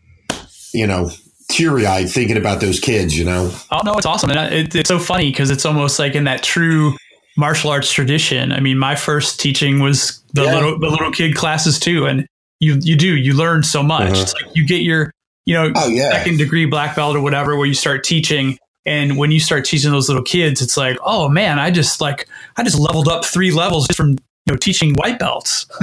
[0.72, 1.10] you know,
[1.48, 3.52] teary eyed thinking about those kids, you know?
[3.70, 4.30] Oh, no, it's awesome.
[4.30, 6.96] And it, it's so funny because it's almost like in that true
[7.36, 8.52] martial arts tradition.
[8.52, 10.54] I mean, my first teaching was the yeah.
[10.54, 12.26] little the little kid classes too, and
[12.60, 14.12] you you do you learn so much.
[14.12, 14.22] Uh-huh.
[14.22, 15.12] It's like you get your
[15.46, 16.10] you know oh, yeah.
[16.10, 18.58] second degree black belt or whatever where you start teaching.
[18.86, 22.28] And when you start teaching those little kids, it's like, oh man, I just like
[22.56, 25.64] I just leveled up three levels just from you know teaching white belts.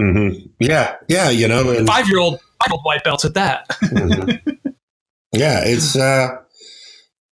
[0.00, 0.46] mm-hmm.
[0.58, 2.40] Yeah, yeah, you know, five year old
[2.82, 3.68] white belts at that.
[3.68, 4.50] mm-hmm.
[5.32, 6.38] Yeah, it's uh,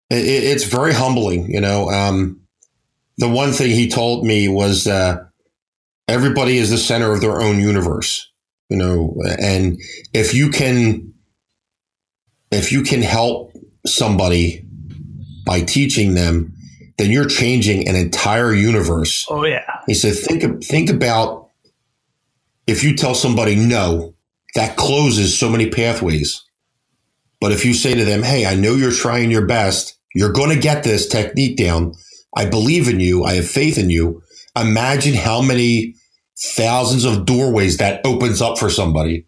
[0.10, 1.52] it, it's very humbling.
[1.52, 2.42] You know, um,
[3.18, 5.24] the one thing he told me was uh,
[6.08, 8.32] everybody is the center of their own universe,
[8.70, 9.80] you know, and
[10.12, 11.14] if you can,
[12.52, 13.54] if you can help
[13.86, 14.66] somebody
[15.46, 16.54] by teaching them,
[16.98, 19.26] then you're changing an entire universe.
[19.30, 19.82] Oh yeah.
[19.88, 21.50] He said, think think about
[22.66, 24.13] if you tell somebody no,
[24.56, 26.44] that closes so many pathways.
[27.42, 29.98] But if you say to them, "Hey, I know you're trying your best.
[30.16, 31.94] You're going to get this technique down.
[32.36, 33.24] I believe in you.
[33.24, 34.22] I have faith in you.
[34.60, 35.96] Imagine how many
[36.40, 39.26] thousands of doorways that opens up for somebody.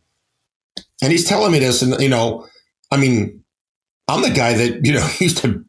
[1.02, 2.48] And he's telling me this, and you know,
[2.92, 3.44] I mean,
[4.08, 5.64] I'm the guy that you know used to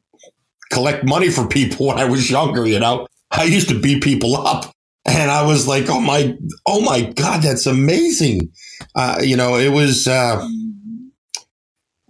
[0.72, 2.66] collect money for people when I was younger.
[2.66, 4.72] You know, I used to beat people up,
[5.06, 6.34] and I was like, oh my,
[6.66, 8.52] oh my god, that's amazing.
[8.96, 10.08] Uh, you know, it was.
[10.08, 10.48] Uh,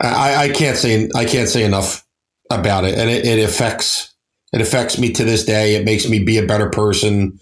[0.01, 2.07] I, I can't say I can't say enough
[2.51, 4.15] about it, and it, it affects
[4.53, 5.75] it affects me to this day.
[5.75, 7.39] It makes me be a better person,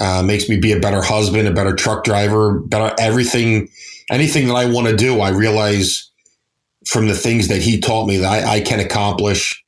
[0.00, 3.68] uh, makes me be a better husband, a better truck driver, better everything,
[4.10, 5.20] anything that I want to do.
[5.20, 6.10] I realize
[6.86, 9.64] from the things that he taught me that I, I can accomplish.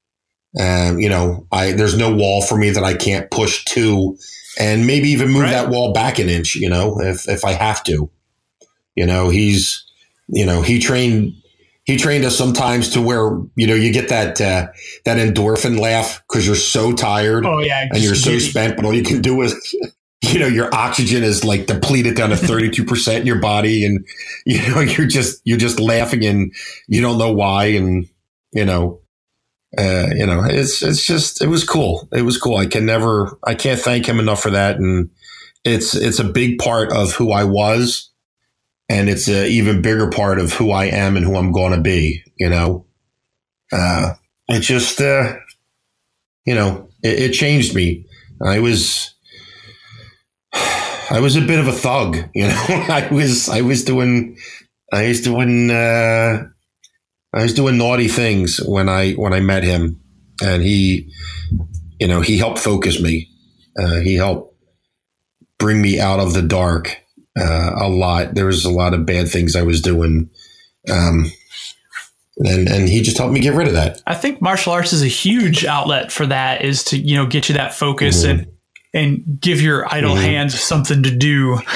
[0.60, 4.16] Um, you know, I there's no wall for me that I can't push to,
[4.58, 5.50] and maybe even move right.
[5.52, 6.56] that wall back an inch.
[6.56, 8.10] You know, if if I have to.
[8.94, 9.84] You know, he's
[10.28, 11.34] you know he trained
[11.84, 14.68] he trained us sometimes to where you know you get that uh,
[15.04, 17.44] that endorphin laugh because you're so tired.
[17.44, 19.76] Oh yeah, and you're so spent, but all you can do is
[20.22, 24.04] you know your oxygen is like depleted down to 32 percent in your body, and
[24.46, 26.52] you know you're just you're just laughing and
[26.88, 28.08] you don't know why, and
[28.52, 29.00] you know.
[29.76, 32.08] Uh, you know, it's it's just it was cool.
[32.12, 32.58] It was cool.
[32.58, 35.10] I can never I can't thank him enough for that, and
[35.64, 38.08] it's it's a big part of who I was
[38.88, 41.80] and it's an even bigger part of who I am and who I'm going to
[41.80, 42.22] be.
[42.36, 42.86] You know,
[43.72, 44.14] uh,
[44.48, 45.34] it just, uh,
[46.44, 48.06] you know, it, it, changed me.
[48.44, 49.14] I was,
[50.52, 52.16] I was a bit of a thug.
[52.34, 54.36] You know, I was, I was doing,
[54.92, 56.44] I was doing, uh,
[57.32, 60.00] I was doing naughty things when I when I met him,
[60.40, 61.10] and he,
[61.98, 63.28] you know, he helped focus me.
[63.76, 64.54] Uh, he helped
[65.58, 67.03] bring me out of the dark
[67.38, 68.34] uh, a lot.
[68.34, 70.30] There was a lot of bad things I was doing.
[70.90, 71.30] Um,
[72.38, 74.02] and, and he just helped me get rid of that.
[74.06, 77.48] I think martial arts is a huge outlet for that is to, you know, get
[77.48, 78.40] you that focus mm-hmm.
[78.40, 78.52] and,
[78.92, 80.24] and give your idle mm-hmm.
[80.24, 81.58] hands something to do.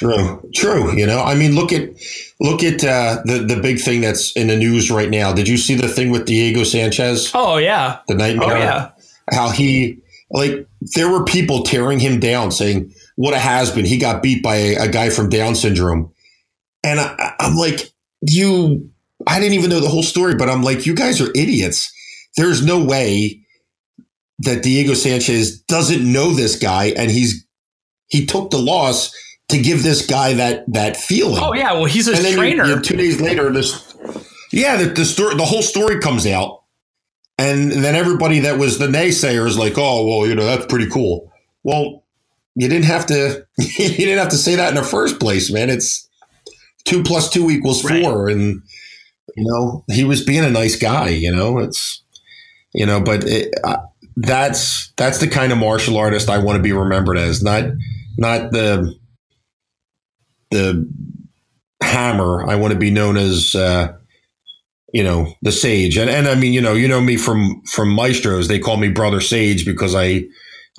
[0.00, 0.96] True, true.
[0.96, 1.90] You know, I mean, look at
[2.40, 5.30] look at uh, the the big thing that's in the news right now.
[5.34, 7.30] Did you see the thing with Diego Sanchez?
[7.34, 8.56] Oh yeah, the nightmare.
[8.56, 8.90] Oh, yeah.
[9.30, 9.98] How he
[10.30, 13.84] like there were people tearing him down, saying what a has been.
[13.84, 16.10] He got beat by a, a guy from Down syndrome.
[16.82, 18.90] And I, I'm like, you,
[19.26, 21.92] I didn't even know the whole story, but I'm like, you guys are idiots.
[22.38, 23.42] There's no way
[24.38, 27.46] that Diego Sanchez doesn't know this guy and he's,
[28.06, 29.14] he took the loss
[29.50, 31.42] to give this guy that, that feeling.
[31.42, 31.74] Oh yeah.
[31.74, 32.64] Well, he's a trainer.
[32.64, 33.94] You, you, two days later, this,
[34.50, 36.62] yeah, the, the story, the whole story comes out.
[37.36, 40.88] And then everybody that was the naysayer is like, oh, well, you know, that's pretty
[40.88, 41.30] cool.
[41.62, 41.99] Well,
[42.54, 45.70] you didn't have to you didn't have to say that in the first place, man.
[45.70, 46.08] It's
[46.84, 48.36] two plus two equals four, right.
[48.36, 48.62] and
[49.36, 51.08] you know he was being a nice guy.
[51.08, 52.02] You know, it's
[52.72, 53.78] you know, but it, uh,
[54.16, 57.64] that's that's the kind of martial artist I want to be remembered as, not
[58.18, 58.94] not the
[60.50, 60.88] the
[61.82, 62.48] hammer.
[62.48, 63.54] I want to be known as.
[63.54, 63.94] Uh,
[64.92, 67.94] you know the sage and, and i mean you know you know me from from
[67.94, 70.24] maestros they call me brother sage because i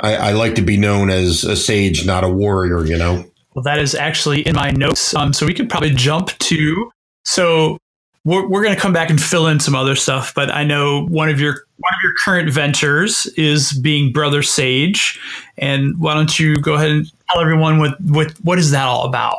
[0.02, 3.24] I, I, like to be known as a sage, not a warrior, you know?
[3.54, 5.14] Well, that is actually in my notes.
[5.16, 6.92] Um, so we could probably jump to.
[7.24, 7.78] So
[8.24, 11.06] we're, we're going to come back and fill in some other stuff, but I know
[11.08, 15.20] one of your one of your current ventures is being Brother Sage,
[15.58, 19.06] and why don't you go ahead and tell everyone what what what is that all
[19.06, 19.38] about?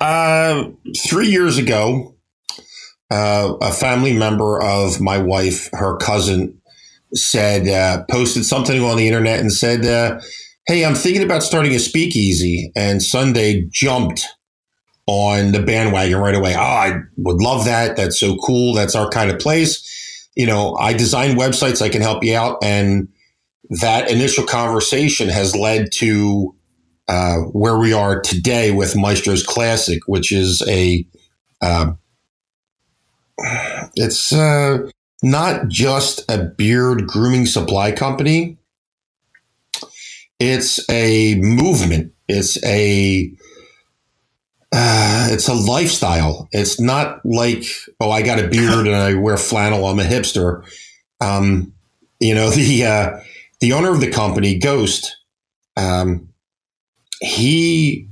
[0.00, 0.70] Uh,
[1.06, 2.14] three years ago,
[3.10, 6.59] uh, a family member of my wife, her cousin,
[7.14, 10.20] said uh, posted something on the internet and said, uh,
[10.66, 14.26] hey, I'm thinking about starting a speakeasy, and Sunday jumped
[15.06, 16.54] on the bandwagon right away.
[16.54, 17.96] Oh, I would love that.
[17.96, 18.74] That's so cool.
[18.74, 20.28] That's our kind of place.
[20.36, 21.82] You know, I design websites.
[21.82, 23.08] I can help you out, and
[23.80, 26.54] that initial conversation has led to
[27.08, 31.04] uh, where we are today with Maestro's Classic, which is a
[31.60, 31.92] uh,
[33.96, 34.88] it's uh,
[35.22, 38.58] not just a beard grooming supply company.
[40.38, 42.12] It's a movement.
[42.28, 43.32] It's a
[44.72, 46.48] uh, it's a lifestyle.
[46.52, 47.64] It's not like
[48.00, 49.86] oh, I got a beard and I wear flannel.
[49.86, 50.64] I'm a hipster.
[51.20, 51.72] Um,
[52.20, 53.20] you know the uh,
[53.60, 55.16] the owner of the company, Ghost.
[55.76, 56.28] Um,
[57.20, 58.08] he,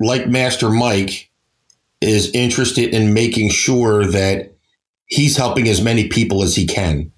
[0.00, 1.30] like Master Mike,
[2.00, 4.54] is interested in making sure that
[5.08, 7.10] he's helping as many people as he can.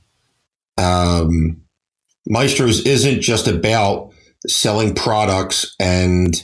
[0.79, 1.61] Um,
[2.27, 4.13] Maestros isn't just about
[4.47, 6.43] selling products and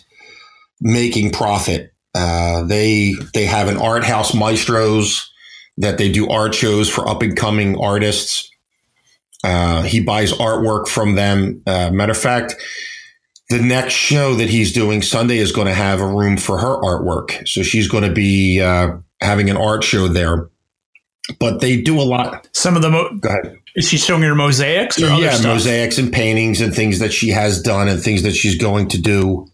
[0.80, 1.92] making profit.
[2.14, 5.30] Uh, they they have an art house Maestros
[5.78, 8.50] that they do art shows for up and coming artists.
[9.44, 11.62] Uh, he buys artwork from them.
[11.66, 12.56] Uh, matter of fact,
[13.50, 16.80] the next show that he's doing Sunday is going to have a room for her
[16.80, 17.46] artwork.
[17.46, 20.48] So she's going to be uh, having an art show there.
[21.38, 22.48] But they do a lot.
[22.52, 23.58] Some of the mo- go ahead.
[23.74, 24.98] Is she showing her mosaics?
[24.98, 28.88] yeah, mosaics and paintings and things that she has done and things that she's going
[28.88, 29.48] to do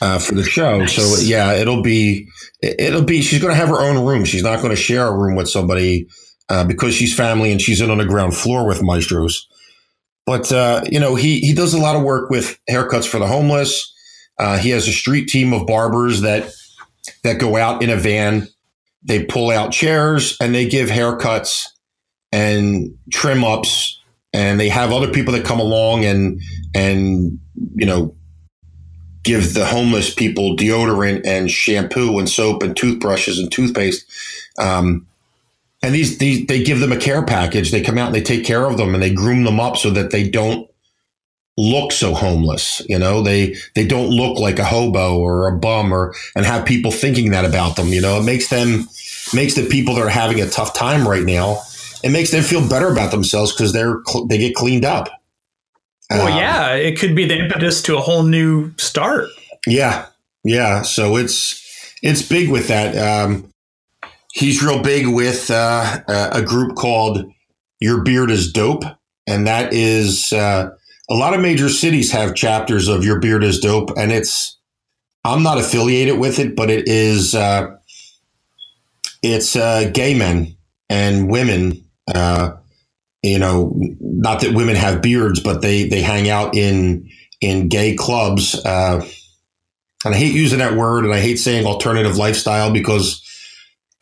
[0.00, 0.78] uh, for the show.
[0.78, 0.94] Nice.
[0.94, 2.28] So yeah, it'll be
[2.62, 3.22] it'll be.
[3.22, 4.24] She's going to have her own room.
[4.24, 6.08] She's not going to share a room with somebody
[6.48, 9.48] uh, because she's family and she's in on the ground floor with maestros.
[10.26, 13.26] But uh, you know, he he does a lot of work with haircuts for the
[13.26, 13.92] homeless.
[14.38, 16.50] Uh, he has a street team of barbers that
[17.22, 18.48] that go out in a van.
[19.04, 21.66] They pull out chairs and they give haircuts
[22.32, 24.00] and trim ups,
[24.32, 26.40] and they have other people that come along and
[26.74, 27.38] and
[27.74, 28.14] you know
[29.22, 34.04] give the homeless people deodorant and shampoo and soap and toothbrushes and toothpaste.
[34.58, 35.06] Um,
[35.82, 37.70] and these, these they give them a care package.
[37.70, 39.90] They come out and they take care of them and they groom them up so
[39.90, 40.68] that they don't
[41.56, 42.82] look so homeless.
[42.88, 46.66] You know, they they don't look like a hobo or a bum or and have
[46.66, 47.88] people thinking that about them.
[47.88, 48.88] You know, it makes them
[49.32, 51.60] makes the people that are having a tough time right now.
[52.02, 55.08] It makes them feel better about themselves because they're they get cleaned up.
[56.10, 59.28] Well, um, yeah, it could be the impetus to a whole new start.
[59.66, 60.06] Yeah,
[60.44, 60.82] yeah.
[60.82, 62.96] So it's it's big with that.
[62.96, 63.50] Um,
[64.34, 67.24] he's real big with uh, a group called
[67.80, 68.84] Your Beard is Dope.
[69.26, 70.70] And that is uh,
[71.10, 73.90] a lot of major cities have chapters of Your Beard is Dope.
[73.96, 74.58] And it's,
[75.24, 77.76] I'm not affiliated with it, but it is, uh,
[79.22, 80.56] it's uh, gay men
[80.88, 81.84] and women.
[82.12, 82.52] Uh,
[83.22, 87.08] you know, not that women have beards, but they they hang out in
[87.40, 88.54] in gay clubs.
[88.66, 89.06] Uh,
[90.04, 93.22] and I hate using that word, and I hate saying alternative lifestyle because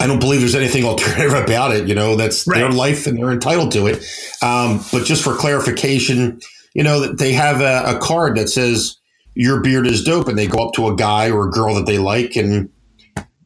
[0.00, 1.86] I don't believe there's anything alternative about it.
[1.86, 2.58] You know, that's right.
[2.58, 4.04] their life and they're entitled to it.
[4.42, 6.40] Um, but just for clarification,
[6.74, 8.96] you know, they have a, a, card that says
[9.34, 11.86] your beard is dope, and they go up to a guy or a girl that
[11.86, 12.70] they like, and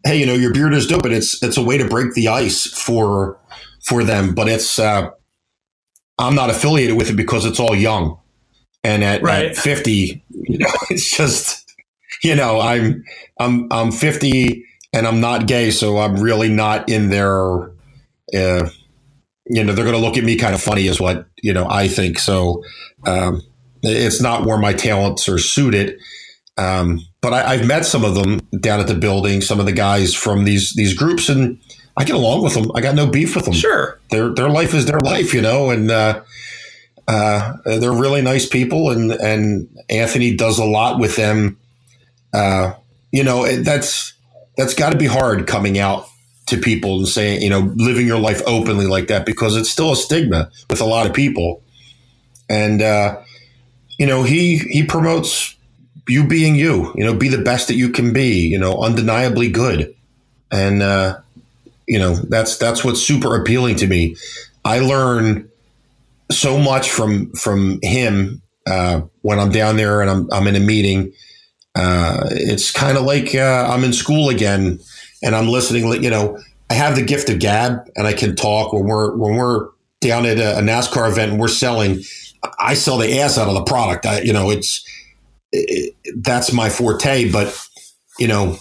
[0.05, 2.29] hey, you know, your beard is dope, and it's it's a way to break the
[2.29, 3.39] ice for
[3.85, 4.35] for them.
[4.35, 5.11] But it's uh,
[6.19, 8.19] I'm not affiliated with it because it's all young,
[8.85, 9.47] and at, right.
[9.47, 11.67] at 50, you know, it's just
[12.23, 13.05] you know, I'm
[13.39, 17.71] I'm I'm 50 and I'm not gay, so I'm really not in their.
[18.35, 18.71] Uh,
[19.49, 21.69] you know, they're going to look at me kind of funny, is what you know
[21.69, 22.19] I think.
[22.19, 22.65] So
[23.07, 23.43] um,
[23.83, 25.99] it's not where my talents are suited.
[26.59, 29.73] Um, but I, have met some of them down at the building, some of the
[29.73, 31.61] guys from these these groups, and
[31.97, 32.71] I get along with them.
[32.75, 33.55] I got no beef with them.
[33.55, 36.23] Sure, their their life is their life, you know, and uh,
[37.09, 41.59] uh, they're really nice people, and and Anthony does a lot with them.
[42.33, 42.73] Uh,
[43.13, 44.15] you know, that's
[44.57, 46.09] that's got to be hard coming out
[46.47, 49.93] to people and saying, you know, living your life openly like that because it's still
[49.93, 51.63] a stigma with a lot of people.
[52.49, 53.21] And uh,
[53.99, 55.57] you know, he he promotes
[56.09, 56.93] you being you.
[56.95, 58.47] You know, be the best that you can be.
[58.47, 59.95] You know, undeniably good,
[60.53, 61.19] and uh,
[61.89, 64.17] you know that's that's what's super appealing to me.
[64.65, 65.51] I learn
[66.31, 70.61] so much from from him uh, when I'm down there and I'm I'm in a
[70.61, 71.13] meeting
[71.77, 74.81] uh, it's kind of like uh, I'm in school again
[75.23, 76.03] and I'm listening.
[76.03, 76.39] You know,
[76.71, 79.69] I have the gift of gab and I can talk when we're when we're
[80.01, 82.03] down at a, NASCAR event and we're selling.
[82.59, 84.07] I sell the ass out of the product.
[84.07, 84.85] I, you know, it's
[85.53, 87.31] it, that's my forte.
[87.31, 87.69] But
[88.19, 88.59] you know,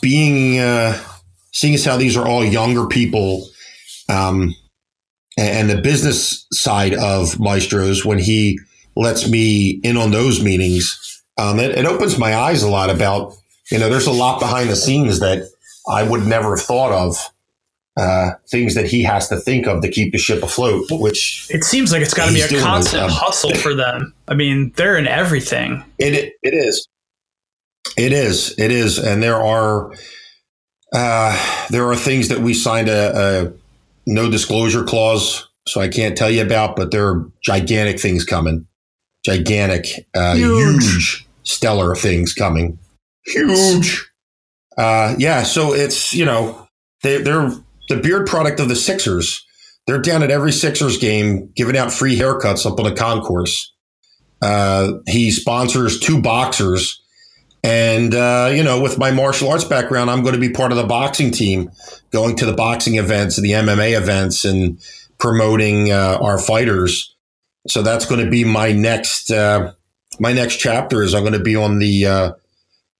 [0.00, 0.98] being uh,
[1.52, 3.48] seeing as how these are all younger people,
[4.08, 4.54] um,
[5.38, 8.58] and the business side of Maestros when he
[8.96, 11.22] lets me in on those meetings.
[11.38, 13.34] Um, it, it opens my eyes a lot about,
[13.70, 15.50] you know, there's a lot behind the scenes that
[15.88, 17.16] I would never have thought of.
[17.96, 21.64] Uh, things that he has to think of to keep the ship afloat, which it
[21.64, 24.14] seems like it's got to be a constant um, hustle for them.
[24.28, 25.84] I mean, they're in everything.
[25.98, 26.86] It it is.
[27.96, 28.56] It is.
[28.56, 29.92] It is, and there are
[30.92, 33.52] uh, there are things that we signed a, a
[34.06, 38.66] no disclosure clause, so I can't tell you about, but there are gigantic things coming,
[39.24, 40.84] gigantic, uh, huge.
[40.84, 42.78] huge, stellar things coming,
[43.28, 44.10] huge.
[44.76, 46.68] Uh, yeah, so it's you know
[47.02, 47.50] they, they're
[47.88, 49.44] the beard product of the Sixers.
[49.86, 53.72] They're down at every Sixers game giving out free haircuts up on the concourse.
[54.40, 57.02] Uh, he sponsors two boxers.
[57.64, 60.78] And, uh, you know, with my martial arts background, I'm going to be part of
[60.78, 61.70] the boxing team,
[62.10, 64.78] going to the boxing events and the MMA events and
[65.18, 67.16] promoting uh, our fighters.
[67.66, 69.72] So that's going to be my next uh,
[70.20, 71.02] my next chapter.
[71.02, 72.32] Is I'm going to be on the uh,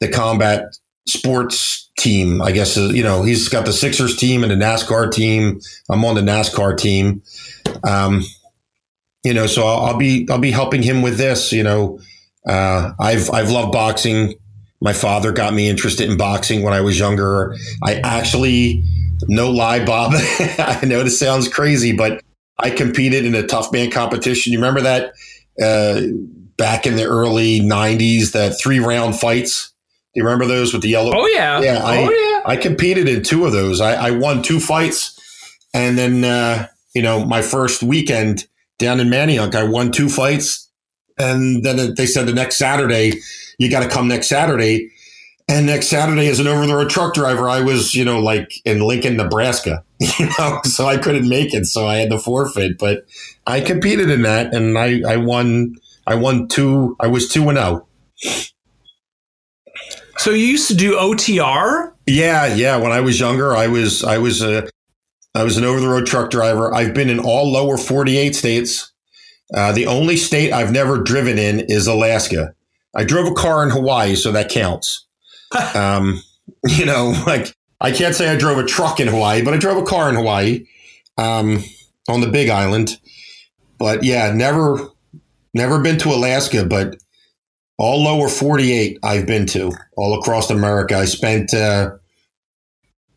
[0.00, 0.76] the combat
[1.06, 2.40] sports team.
[2.40, 5.60] I guess you know he's got the Sixers team and the NASCAR team.
[5.90, 7.22] I'm on the NASCAR team.
[7.84, 8.24] Um,
[9.24, 11.52] you know, so I'll, I'll, be I'll be helping him with this.
[11.52, 12.00] You know,
[12.46, 14.34] uh, I've I've loved boxing.
[14.80, 17.56] My father got me interested in boxing when I was younger.
[17.82, 18.84] I actually,
[19.26, 20.12] no lie, Bob.
[20.14, 22.22] I know this sounds crazy, but
[22.58, 24.52] I competed in a tough man competition.
[24.52, 25.14] You remember that
[25.60, 26.02] uh,
[26.56, 28.32] back in the early '90s?
[28.32, 29.72] That three round fights
[30.18, 31.12] you remember those with the yellow?
[31.14, 31.82] Oh yeah, yeah.
[31.84, 32.42] I, oh yeah.
[32.44, 33.80] I competed in two of those.
[33.80, 35.18] I, I won two fights,
[35.72, 38.46] and then uh, you know my first weekend
[38.78, 40.70] down in Manayunk, I won two fights,
[41.18, 43.20] and then they said the next Saturday
[43.58, 44.90] you got to come next Saturday.
[45.50, 48.52] And next Saturday, as an over the road truck driver, I was, you know, like
[48.66, 51.66] in Lincoln, Nebraska, you know, so I couldn't make it.
[51.66, 52.78] So I had to forfeit.
[52.78, 53.06] But
[53.46, 55.74] I competed in that and I, I won,
[56.06, 57.86] I won two, I was 2 and 0.
[60.18, 61.92] So you used to do OTR?
[62.06, 62.76] Yeah, yeah.
[62.76, 64.68] When I was younger, I was I was a
[65.34, 66.74] I was an over the road truck driver.
[66.74, 68.92] I've been in all lower forty eight states.
[69.54, 72.54] Uh, the only state I've never driven in is Alaska.
[72.94, 75.06] I drove a car in Hawaii, so that counts.
[75.74, 76.20] um,
[76.66, 79.80] you know, like I can't say I drove a truck in Hawaii, but I drove
[79.80, 80.66] a car in Hawaii
[81.16, 81.62] um,
[82.08, 82.98] on the Big Island.
[83.78, 84.88] But yeah, never
[85.54, 86.96] never been to Alaska, but
[87.78, 90.96] all lower 48 I've been to all across America.
[90.96, 91.92] I spent, uh,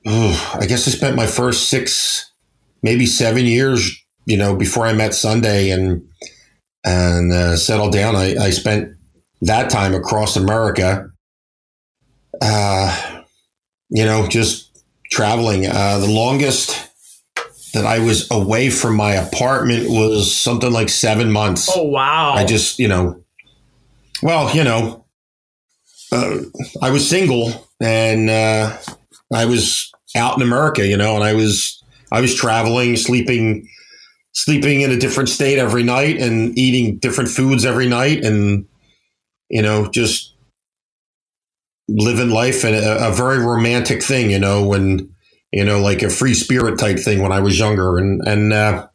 [0.05, 2.32] I guess I spent my first six,
[2.84, 3.91] maybe seven years,
[4.26, 6.07] you know, before I met Sunday and,
[6.86, 8.16] and uh, settled down.
[8.16, 8.95] I, I spent
[9.41, 11.09] that time across America,
[12.41, 13.24] uh,
[13.89, 15.66] you know, just traveling.
[15.66, 16.89] Uh, the longest
[17.74, 21.70] that I was away from my apartment was something like seven months.
[21.74, 22.34] Oh, wow.
[22.34, 23.20] I just, you know,
[24.22, 25.05] well, you know,
[26.11, 26.38] uh,
[26.82, 28.78] I was single and uh,
[29.34, 33.67] I was out in America, you know, and I was I was traveling, sleeping
[34.34, 38.65] sleeping in a different state every night and eating different foods every night and
[39.49, 40.34] you know, just
[41.89, 45.13] living life and a, a very romantic thing, you know, when
[45.51, 47.97] you know, like a free spirit type thing when I was younger.
[47.97, 48.88] And and uh,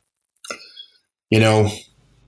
[1.31, 1.70] you know,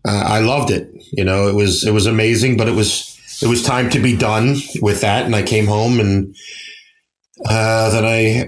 [0.08, 0.90] uh, I loved it.
[1.12, 4.16] You know, it was it was amazing, but it was it was time to be
[4.16, 6.34] done with that, and I came home and
[7.48, 8.44] uh, then I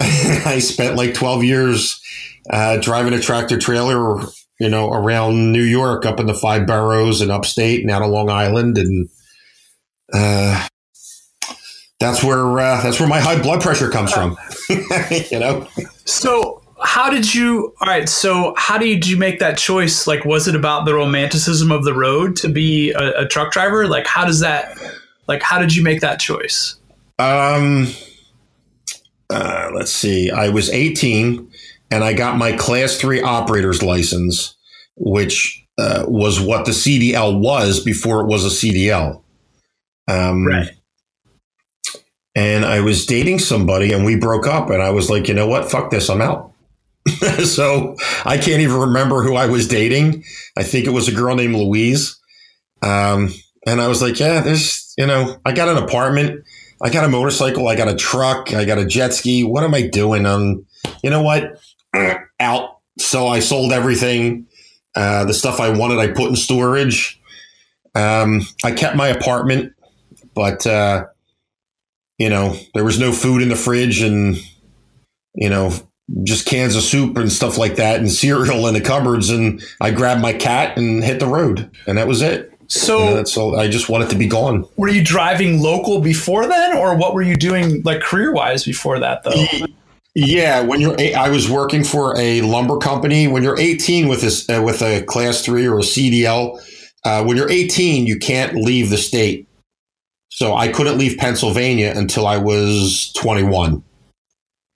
[0.50, 2.00] I spent like twelve years
[2.48, 4.22] uh, driving a tractor trailer,
[4.58, 8.10] you know, around New York, up in the five boroughs and upstate, and out of
[8.10, 9.08] Long Island, and
[10.14, 10.66] uh,
[11.98, 14.38] that's where uh, that's where my high blood pressure comes from.
[15.30, 15.68] you know.
[16.06, 20.48] So how did you all right so how did you make that choice like was
[20.48, 24.24] it about the romanticism of the road to be a, a, truck driver like how
[24.24, 24.76] does that
[25.26, 26.76] like how did you make that choice
[27.18, 27.86] um
[29.30, 31.50] uh, let's see i was 18
[31.90, 34.56] and i got my class 3 operator's license
[34.96, 39.22] which uh, was what the cdl was before it was a cdl
[40.08, 40.70] um, right
[42.36, 45.48] and I was dating somebody and we broke up and I was like, you know
[45.48, 45.70] what?
[45.70, 46.08] Fuck this.
[46.08, 46.52] I'm out.
[47.44, 50.24] so I can't even remember who I was dating.
[50.56, 52.18] I think it was a girl named Louise.
[52.82, 53.32] Um,
[53.66, 56.44] and I was like, yeah, there's, you know, I got an apartment,
[56.82, 59.44] I got a motorcycle, I got a truck, I got a jet ski.
[59.44, 60.26] What am I doing?
[60.26, 60.66] Um,
[61.02, 61.60] you know what?
[62.40, 62.78] Out.
[62.98, 64.46] So I sold everything.
[64.94, 67.20] Uh, the stuff I wanted, I put in storage.
[67.94, 69.72] Um, I kept my apartment,
[70.34, 71.06] but, uh,
[72.18, 74.36] you know, there was no food in the fridge and,
[75.34, 75.72] you know,
[76.24, 79.30] just cans of soup and stuff like that and cereal in the cupboards.
[79.30, 81.70] And I grabbed my cat and hit the road.
[81.86, 82.52] And that was it.
[82.68, 84.64] So, you know, that's all, I just wanted to be gone.
[84.76, 89.00] Were you driving local before then, or what were you doing like career wise before
[89.00, 89.66] that, though?
[90.14, 93.26] Yeah, when you're, I was working for a lumber company.
[93.26, 96.60] When you're 18 with this, uh, with a class three or a CDL,
[97.04, 99.48] uh, when you're 18, you can't leave the state.
[100.28, 103.82] So I couldn't leave Pennsylvania until I was 21.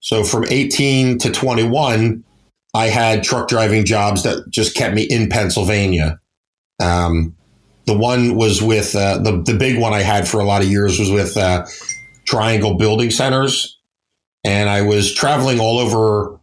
[0.05, 2.22] So from 18 to 21,
[2.74, 6.20] I had truck driving jobs that just kept me in Pennsylvania.
[6.78, 7.34] Um,
[7.86, 10.68] the one was with uh, the the big one I had for a lot of
[10.68, 11.64] years was with uh,
[12.26, 13.78] Triangle Building Centers,
[14.44, 16.38] and I was traveling all over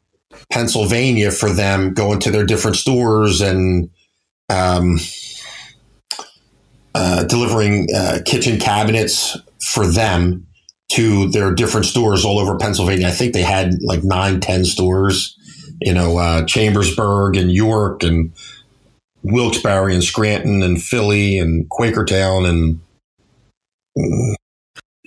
[0.52, 3.92] Pennsylvania for them, going to their different stores and
[4.50, 4.98] um,
[6.96, 10.48] uh, delivering uh, kitchen cabinets for them
[10.92, 13.08] to their different stores all over Pennsylvania.
[13.08, 15.38] I think they had like nine, ten stores,
[15.80, 18.34] you know, uh, Chambersburg and York and
[19.24, 22.80] Wilkes-Barre and Scranton and Philly and Quakertown and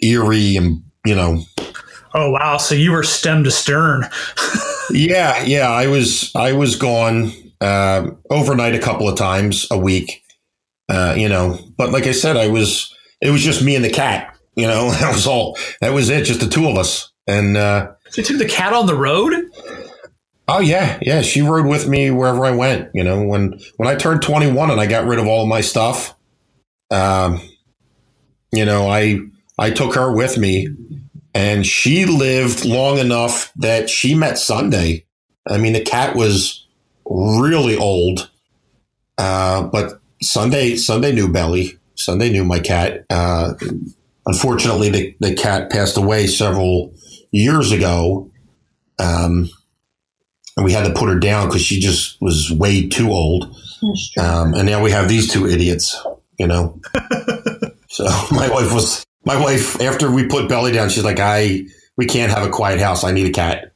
[0.03, 1.43] Erie and you know.
[2.15, 2.57] Oh wow!
[2.59, 4.09] So you were stem to stern.
[4.91, 5.69] yeah, yeah.
[5.69, 10.23] I was I was gone uh, overnight a couple of times a week.
[10.89, 13.91] Uh, you know, but like I said, I was it was just me and the
[13.91, 14.34] cat.
[14.57, 15.59] You know, that was all.
[15.81, 16.25] That was it.
[16.25, 17.13] Just the two of us.
[17.27, 19.51] And uh, so you took the cat on the road.
[20.47, 21.23] Oh yeah, yeah.
[21.23, 22.91] She rode with me wherever I went.
[22.95, 25.63] You know, when when I turned 21 and I got rid of all of my
[25.63, 26.15] stuff,
[26.91, 27.41] um,
[28.53, 29.21] you know, I
[29.59, 30.69] I took her with me,
[31.33, 35.07] and she lived long enough that she met Sunday.
[35.49, 36.67] I mean, the cat was
[37.07, 38.31] really old,
[39.17, 41.79] uh, but Sunday Sunday knew Belly.
[41.97, 43.07] Sunday knew my cat.
[43.09, 43.55] Uh,
[44.27, 46.95] unfortunately, the the cat passed away several
[47.31, 48.31] years ago.
[48.99, 49.51] Um,
[50.57, 53.57] and we had to put her down because she just was way too old.
[54.19, 56.01] Um, and now we have these two idiots,
[56.39, 56.81] you know.
[57.89, 60.89] so my wife was my wife after we put Belly down.
[60.89, 61.67] She's like, I
[61.97, 63.05] we can't have a quiet house.
[63.05, 63.73] I need a cat,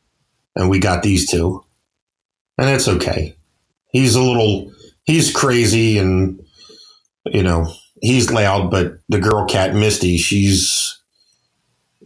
[0.55, 1.65] and we got these two,
[2.57, 3.37] and it's okay.
[3.91, 4.73] He's a little
[5.05, 6.41] he's crazy and
[7.27, 11.01] you know he's loud, but the girl cat Misty, she's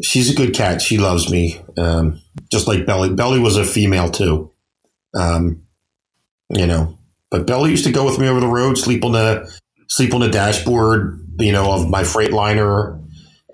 [0.02, 0.80] she's a good cat.
[0.80, 2.20] She loves me, um,
[2.50, 3.10] just like Belly.
[3.10, 4.50] Belly was a female too.
[5.14, 5.62] Um,
[6.50, 6.98] you know,
[7.30, 9.50] but Belly used to go with me over the road, sleep on the
[9.88, 12.98] sleep on the dashboard, you know, of my Freightliner.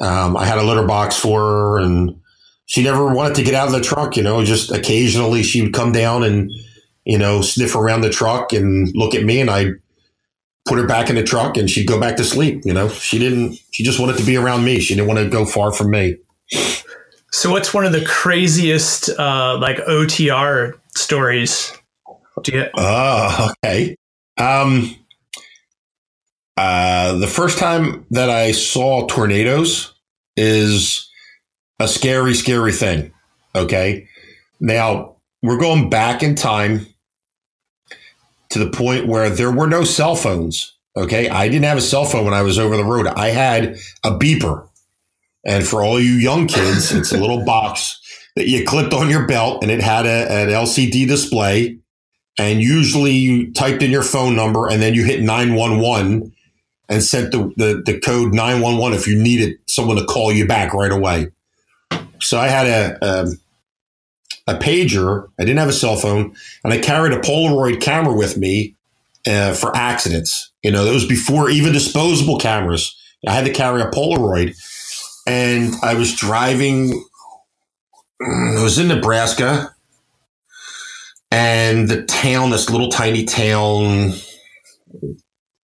[0.00, 2.20] Um, I had a litter box for her, and
[2.66, 4.16] she never wanted to get out of the truck.
[4.16, 6.50] You know, just occasionally she would come down and
[7.04, 9.72] you know sniff around the truck and look at me, and I
[10.68, 12.62] put her back in the truck, and she'd go back to sleep.
[12.64, 13.58] You know, she didn't.
[13.72, 14.80] She just wanted to be around me.
[14.80, 16.16] She didn't want to go far from me.
[17.30, 21.72] So, what's one of the craziest uh, like OTR stories?
[22.42, 22.66] Do you?
[22.76, 23.96] Oh, okay.
[24.36, 24.94] Um,
[26.56, 29.94] uh, the first time that I saw tornadoes
[30.36, 31.08] is
[31.78, 33.12] a scary, scary thing.
[33.54, 34.08] Okay.
[34.60, 36.86] Now we're going back in time
[38.50, 40.74] to the point where there were no cell phones.
[40.96, 41.28] Okay.
[41.28, 43.06] I didn't have a cell phone when I was over the road.
[43.06, 44.68] I had a beeper.
[45.44, 48.00] And for all you young kids, it's a little box
[48.36, 51.78] that you clipped on your belt and it had a, an LCD display.
[52.38, 56.32] And usually you typed in your phone number and then you hit 911
[56.88, 60.72] and sent the, the, the code 911 if you needed someone to call you back
[60.72, 61.28] right away.
[62.20, 63.26] So I had a, a,
[64.48, 65.28] a pager.
[65.38, 66.34] I didn't have a cell phone
[66.64, 68.74] and I carried a Polaroid camera with me
[69.26, 70.50] uh, for accidents.
[70.62, 72.96] You know, that was before even disposable cameras.
[73.26, 74.56] I had to carry a Polaroid
[75.26, 77.04] and I was driving.
[78.20, 79.74] It was in Nebraska,
[81.30, 84.14] and the town, this little tiny town.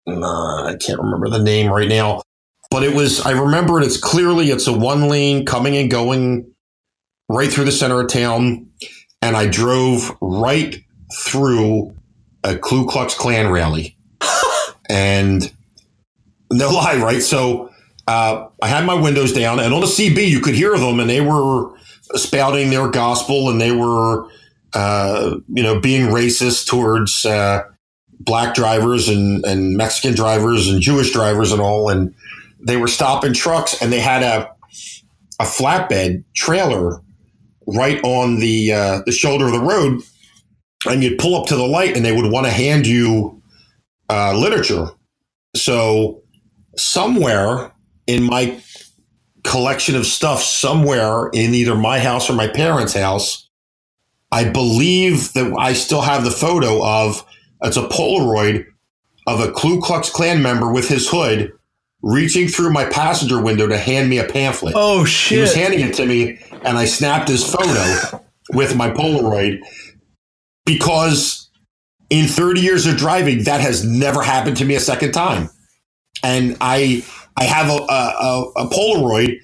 [0.07, 2.23] Uh, I can't remember the name right now,
[2.71, 3.25] but it was.
[3.25, 3.87] I remember it.
[3.87, 6.54] It's clearly it's a one lane coming and going
[7.29, 8.69] right through the center of town,
[9.23, 10.77] and I drove right
[11.15, 11.95] through
[12.43, 13.97] a Ku Klux Klan rally,
[14.89, 15.51] and
[16.53, 17.23] no lie, right?
[17.23, 17.71] So
[18.07, 21.09] uh, I had my windows down, and on the CB, you could hear them, and
[21.09, 21.71] they were
[22.15, 24.29] spouting their gospel, and they were,
[24.75, 27.63] uh, you know, being racist towards uh,
[28.21, 32.15] black drivers and, and Mexican drivers and Jewish drivers and all, and
[32.61, 34.55] they were stopping trucks, and they had a
[35.41, 37.01] a flatbed trailer
[37.67, 40.01] right on the uh, the shoulder of the road,
[40.87, 43.43] and you'd pull up to the light, and they would want to hand you
[44.09, 44.87] uh, literature.
[45.57, 46.23] So
[46.77, 47.73] somewhere
[48.07, 48.61] in my
[49.45, 53.49] collection of stuff somewhere in either my house or my parents' house.
[54.33, 57.25] I believe that I still have the photo of
[57.63, 58.65] it's a Polaroid
[59.27, 61.53] of a Ku Klux Klan member with his hood
[62.05, 64.75] reaching through my passenger window to hand me a pamphlet.
[64.77, 65.37] Oh shit!
[65.37, 69.61] He was handing it to me, and I snapped his photo with my Polaroid
[70.67, 71.51] because
[72.11, 75.49] in 30 years of driving, that has never happened to me a second time.
[76.23, 77.05] And I
[77.37, 79.41] I have a, a, a, Polaroid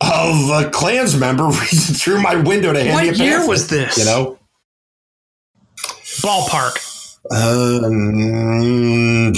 [0.00, 3.18] of a Klans member reaching through my window to hand me a pamphlet.
[3.18, 3.98] What year was this?
[3.98, 4.38] You know,
[6.22, 6.78] Ballpark.
[7.30, 9.32] um,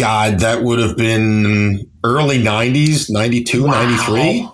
[0.00, 3.84] God, that would have been early 90s, 92, Wow.
[3.84, 4.48] 93.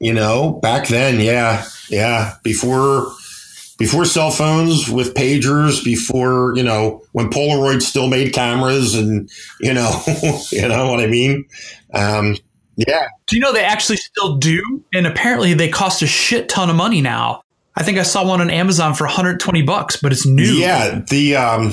[0.00, 3.10] You know, back then, yeah, yeah, before
[3.78, 9.72] before cell phones with pagers, before you know when Polaroid still made cameras, and you
[9.72, 10.02] know,
[10.52, 11.46] you know what I mean.
[11.94, 12.36] Um,
[12.76, 14.84] yeah, Do you know they actually still do?
[14.92, 17.40] And apparently they cost a shit ton of money now.
[17.74, 20.52] I think I saw one on Amazon for 120 bucks, but it's new.
[20.56, 21.00] yeah.
[21.08, 21.72] The um,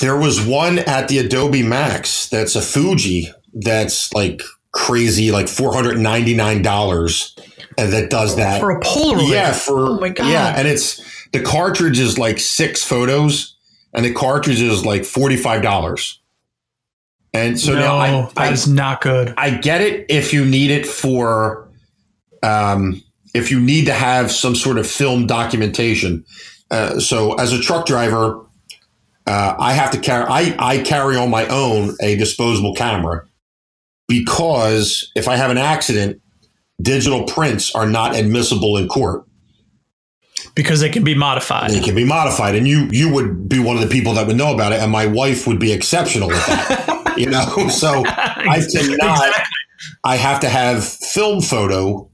[0.00, 4.42] there was one at the Adobe Max that's a Fuji that's like
[4.72, 7.34] crazy, like four hundred ninety nine dollars,
[7.78, 8.60] and that does that.
[8.60, 9.30] For a Polaroid.
[9.30, 10.28] Yeah, for Oh my God.
[10.28, 11.00] yeah, and it's
[11.32, 13.56] the cartridge is like six photos,
[13.94, 16.20] and the cartridge is like forty five dollars.
[17.32, 19.34] And so no, now I, that I is not good.
[19.36, 21.68] I get it if you need it for,
[22.42, 23.02] um,
[23.34, 26.24] if you need to have some sort of film documentation.
[26.70, 28.45] Uh, so as a truck driver,
[29.26, 30.26] uh, I have to carry.
[30.28, 33.26] I I carry on my own a disposable camera
[34.08, 36.20] because if I have an accident,
[36.80, 39.24] digital prints are not admissible in court.
[40.54, 41.70] Because they can be modified.
[41.70, 44.36] They can be modified, and you you would be one of the people that would
[44.36, 47.14] know about it, and my wife would be exceptional at that.
[47.18, 49.34] you know, so I cannot.
[50.04, 52.10] I have to have film photo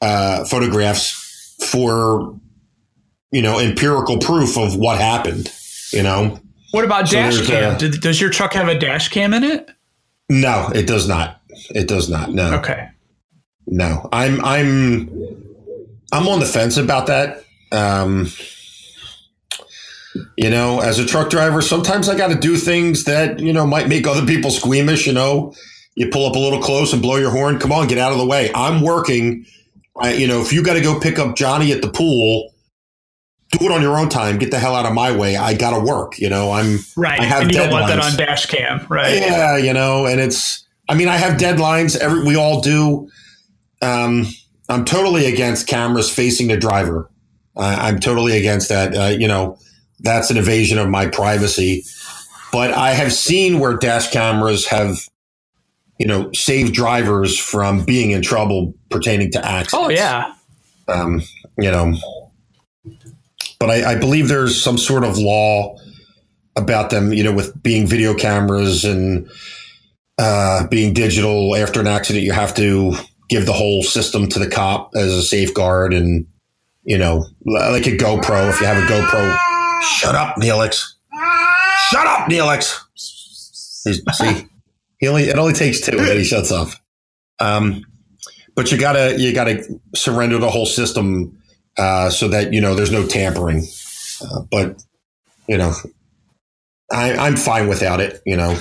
[0.00, 2.38] uh, photographs for
[3.30, 5.50] you know empirical proof of what happened.
[5.94, 6.40] You know,
[6.72, 7.74] What about So dash cam?
[7.74, 9.70] a- Did, does your truck have a dash cam in it?
[10.28, 11.40] no, it does not.
[11.70, 12.32] It does not.
[12.32, 12.88] No, Okay.
[13.66, 14.08] no.
[14.12, 15.08] I'm I'm
[16.12, 17.44] I'm on the fence about that.
[17.72, 18.28] Um,
[20.36, 23.66] you know, as a truck driver, sometimes I got to do things that you know
[23.66, 25.06] might make other people squeamish.
[25.06, 25.54] You know,
[25.96, 27.58] you pull up a little close and blow your horn.
[27.58, 28.50] Come on, get out of the way.
[28.54, 29.44] I'm working.
[30.00, 32.52] I, you know, if you got to go pick up Johnny at the pool,
[33.58, 34.38] do it on your own time.
[34.38, 35.36] Get the hell out of my way.
[35.36, 36.18] I got to work.
[36.18, 37.20] You know, I'm Right.
[37.20, 38.12] I have and you don't want that deadlines.
[38.12, 39.14] on dash cam, right?
[39.16, 40.66] yeah, you know, and it's.
[40.88, 41.96] I mean, I have deadlines.
[41.96, 43.08] Every we all do.
[43.80, 44.26] Um,
[44.68, 47.10] I'm totally against cameras facing the driver.
[47.56, 48.94] I I'm totally against that.
[48.96, 49.58] Uh, you know,
[50.00, 51.84] that's an invasion of my privacy.
[52.52, 54.98] But I have seen where dash cameras have,
[55.98, 59.74] you know, saved drivers from being in trouble pertaining to accidents.
[59.74, 60.32] Oh, yeah.
[60.86, 61.22] Um,
[61.58, 61.94] you know,
[63.64, 65.78] but I, I believe there's some sort of law
[66.54, 69.26] about them, you know, with being video cameras and
[70.18, 71.56] uh, being digital.
[71.56, 72.92] After an accident, you have to
[73.30, 76.26] give the whole system to the cop as a safeguard, and
[76.82, 78.50] you know, like a GoPro.
[78.50, 79.38] If you have a GoPro,
[79.80, 80.84] shut up, Neelix.
[81.88, 82.82] Shut up, Neelix.
[82.94, 84.46] See,
[84.98, 86.68] he only it only takes two, and he shuts up.
[87.40, 87.82] Um,
[88.54, 91.38] but you gotta you gotta surrender the whole system
[91.78, 93.64] uh, so that you know there's no tampering.
[94.22, 94.82] Uh, but
[95.48, 95.72] you know,
[96.92, 98.22] I, I'm fine without it.
[98.24, 98.58] You know,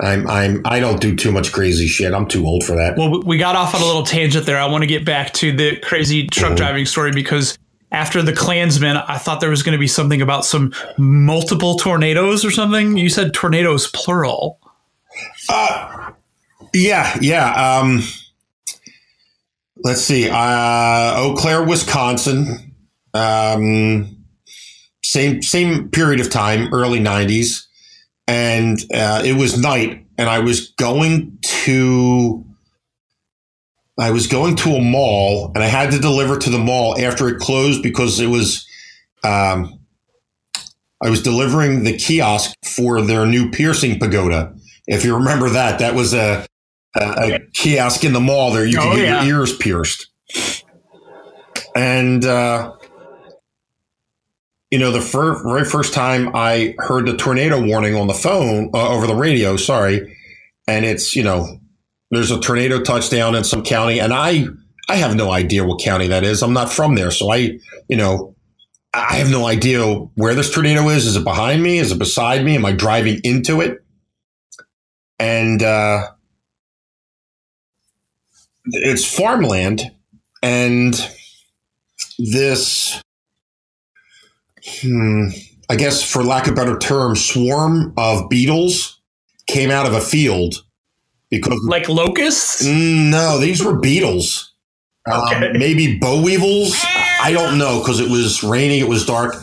[0.00, 2.12] I'm I'm I don't do too much crazy shit.
[2.12, 2.96] I'm too old for that.
[2.96, 4.58] Well, we got off on a little tangent there.
[4.58, 6.56] I want to get back to the crazy truck Mhm.
[6.56, 7.56] driving story because
[7.92, 12.44] after the Klansman, I thought there was going to be something about some multiple tornadoes
[12.44, 12.96] or something.
[12.96, 14.58] You said tornadoes plural.
[15.48, 16.10] Uh,
[16.74, 17.52] yeah, yeah.
[17.78, 18.02] Um,
[19.84, 20.28] let's see.
[20.28, 22.74] Uh, Eau Claire, Wisconsin.
[23.14, 24.24] Um,
[25.04, 27.66] same same period of time, early '90s,
[28.26, 32.44] and uh, it was night, and I was going to.
[33.98, 37.28] I was going to a mall, and I had to deliver to the mall after
[37.28, 38.66] it closed because it was.
[39.24, 39.80] Um,
[41.02, 44.54] I was delivering the kiosk for their new piercing pagoda.
[44.86, 46.46] If you remember that, that was a,
[46.96, 48.64] a, a kiosk in the mall there.
[48.66, 49.24] You Oh, get yeah.
[49.24, 50.08] your ears pierced.
[51.74, 52.72] And, uh,
[54.70, 58.70] you know, the fir- very first time I heard the tornado warning on the phone,
[58.74, 60.16] uh, over the radio, sorry,
[60.66, 61.60] and it's, you know,
[62.10, 64.46] there's a tornado touchdown in some county, and I,
[64.88, 66.42] I have no idea what county that is.
[66.42, 67.10] I'm not from there.
[67.10, 68.34] So I, you know,
[68.94, 69.84] I have no idea
[70.14, 71.06] where this tornado is.
[71.06, 71.78] Is it behind me?
[71.78, 72.54] Is it beside me?
[72.56, 73.78] Am I driving into it?
[75.18, 76.08] And uh,
[78.68, 79.82] it's farmland,
[80.42, 80.94] and
[82.18, 83.02] this.
[84.82, 85.28] Hmm,
[85.68, 89.00] I guess for lack of a better term, swarm of beetles
[89.46, 90.64] came out of a field
[91.30, 92.66] because like locusts.
[92.66, 94.52] Mm, no, these were beetles.
[95.10, 95.46] Um, okay.
[95.48, 96.76] Um, maybe boll weevils.
[97.20, 99.36] I don't know because it was raining, it was dark.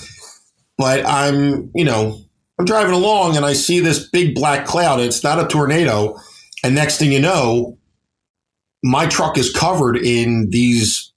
[0.77, 2.19] But I'm, you know,
[2.59, 4.99] I'm driving along and I see this big black cloud.
[4.99, 6.17] It's not a tornado.
[6.63, 7.77] And next thing you know,
[8.83, 11.11] my truck is covered in these.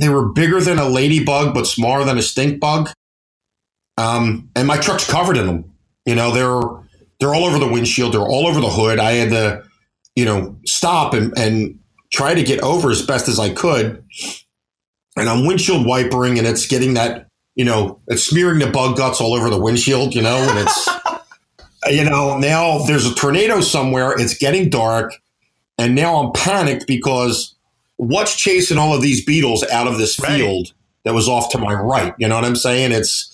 [0.00, 2.90] They were bigger than a ladybug, but smaller than a stink bug.
[3.98, 5.72] Um, and my truck's covered in them.
[6.06, 6.60] You know, they're
[7.20, 8.14] they're all over the windshield.
[8.14, 8.98] They're all over the hood.
[8.98, 9.64] I had to,
[10.16, 11.78] you know, stop and and
[12.12, 14.04] try to get over as best as I could.
[15.16, 19.20] And I'm windshield wipering, and it's getting that, you know, it's smearing the bug guts
[19.20, 20.14] all over the windshield.
[20.14, 20.88] You know, and it's,
[21.90, 24.18] you know, now there's a tornado somewhere.
[24.18, 25.12] It's getting dark,
[25.78, 27.54] and now I'm panicked because
[27.96, 30.74] what's chasing all of these beetles out of this field right.
[31.04, 32.14] that was off to my right?
[32.18, 32.92] You know what I'm saying?
[32.92, 33.28] It's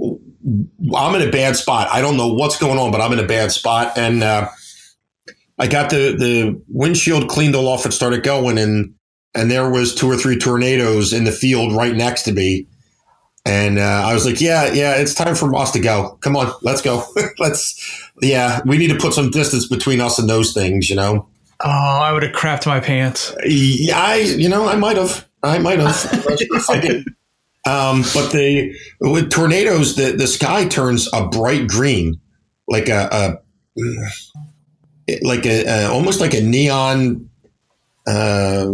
[0.00, 1.88] I'm in a bad spot.
[1.92, 3.96] I don't know what's going on, but I'm in a bad spot.
[3.96, 4.48] And uh,
[5.58, 8.94] I got the the windshield cleaned all off and started going, and
[9.34, 12.66] and there was two or three tornadoes in the field right next to me.
[13.46, 16.18] And uh, I was like, yeah, yeah, it's time for us to go.
[16.20, 17.04] Come on, let's go.
[17.38, 21.26] let's, yeah, we need to put some distance between us and those things, you know?
[21.62, 23.34] Oh, I would have crapped my pants.
[23.44, 25.28] Yeah, I, you know, I might have.
[25.42, 26.24] I might have.
[26.70, 27.06] I did.
[27.66, 32.18] Um, but the with tornadoes, the, the sky turns a bright green,
[32.68, 33.34] like a, a
[35.22, 37.28] like a, a, almost like a neon,
[38.06, 38.66] uh,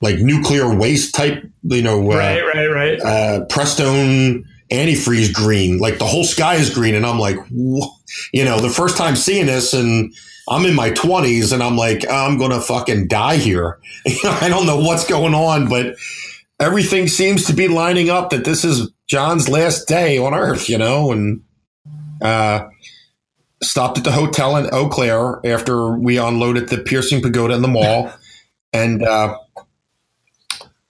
[0.00, 1.44] like nuclear waste type.
[1.62, 3.00] You know, uh, right, right, right.
[3.00, 5.78] Uh, Prestone antifreeze green.
[5.78, 9.46] Like the whole sky is green, and I'm like, you know, the first time seeing
[9.46, 10.12] this, and
[10.48, 13.78] I'm in my 20s, and I'm like, I'm gonna fucking die here.
[14.24, 15.96] I don't know what's going on, but
[16.60, 20.78] everything seems to be lining up that this is John's last day on Earth, you
[20.78, 21.42] know, and
[22.22, 22.68] uh,
[23.62, 27.68] stopped at the hotel in Eau Claire after we unloaded the piercing pagoda in the
[27.68, 28.12] mall,
[28.72, 29.36] and uh,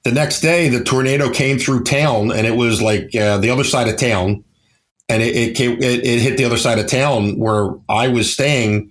[0.04, 3.64] the next day the tornado came through town, and it was like uh, the other
[3.64, 4.44] side of town,
[5.08, 8.32] and it it, came, it it, hit the other side of town where I was
[8.32, 8.90] staying.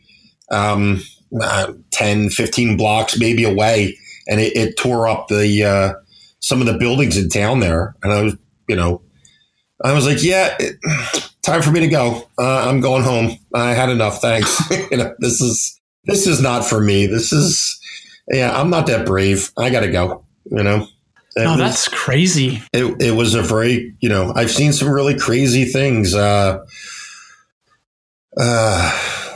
[0.52, 1.02] Um,
[1.42, 5.94] uh, 10, 15 blocks maybe away, and it, it tore up the uh,
[6.40, 8.38] some of the buildings in town there, and I was,
[8.70, 9.02] you know,
[9.84, 10.78] I was like, yeah, it,
[11.44, 12.28] time for me to go.
[12.40, 13.38] Uh, I'm going home.
[13.54, 14.22] I had enough.
[14.22, 14.60] Thanks.
[14.92, 17.06] you know, this is this is not for me.
[17.06, 17.80] This is,
[18.32, 19.52] yeah, I'm not that brave.
[19.58, 20.26] I got to go.
[20.46, 20.88] You know.
[21.36, 22.64] It oh, was, that's crazy.
[22.74, 26.16] It, it was a very, you know, I've seen some really crazy things.
[26.16, 26.66] Uh,
[28.40, 29.27] uh,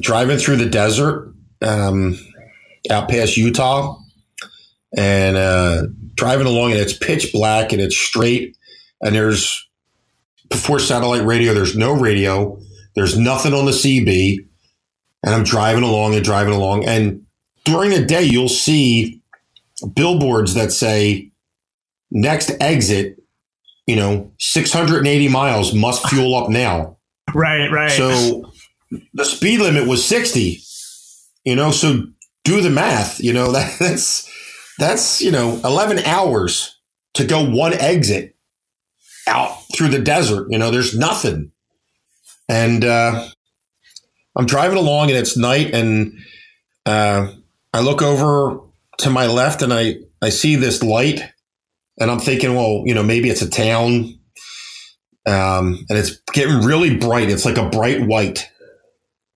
[0.00, 2.18] driving through the desert um,
[2.90, 3.98] out past Utah,
[4.96, 8.56] and uh, driving along and it's pitch black and it's straight
[9.00, 9.68] and there's
[10.48, 12.56] before satellite radio there's no radio
[12.94, 14.36] there's nothing on the cb
[15.24, 17.24] and i'm driving along and driving along and
[17.64, 19.20] during the day you'll see
[19.94, 21.28] billboards that say
[22.12, 23.18] next exit
[23.86, 26.96] you know 680 miles must fuel up now.
[27.34, 27.90] Right right.
[27.90, 28.52] So
[29.12, 30.60] the speed limit was 60
[31.44, 32.06] you know so
[32.44, 34.30] do the math you know that, that's
[34.78, 36.80] that's, you know, 11 hours
[37.14, 38.36] to go one exit
[39.26, 40.48] out through the desert.
[40.50, 41.52] You know, there's nothing.
[42.48, 43.28] And uh,
[44.36, 46.18] I'm driving along and it's night and
[46.86, 47.28] uh,
[47.72, 48.60] I look over
[48.98, 51.22] to my left and I, I see this light
[51.98, 54.18] and I'm thinking, well, you know, maybe it's a town.
[55.26, 57.30] Um, and it's getting really bright.
[57.30, 58.50] It's like a bright white.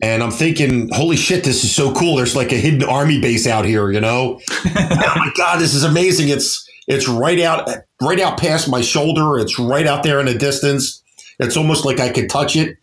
[0.01, 2.17] And I'm thinking, holy shit, this is so cool.
[2.17, 4.41] There's like a hidden army base out here, you know?
[4.51, 6.29] oh my God, this is amazing.
[6.29, 7.69] It's it's right out
[8.01, 9.39] right out past my shoulder.
[9.39, 11.03] It's right out there in the distance.
[11.41, 12.79] It's almost like I could touch it.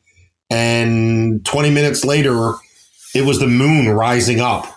[0.49, 2.53] And 20 minutes later,
[3.15, 4.67] it was the moon rising up.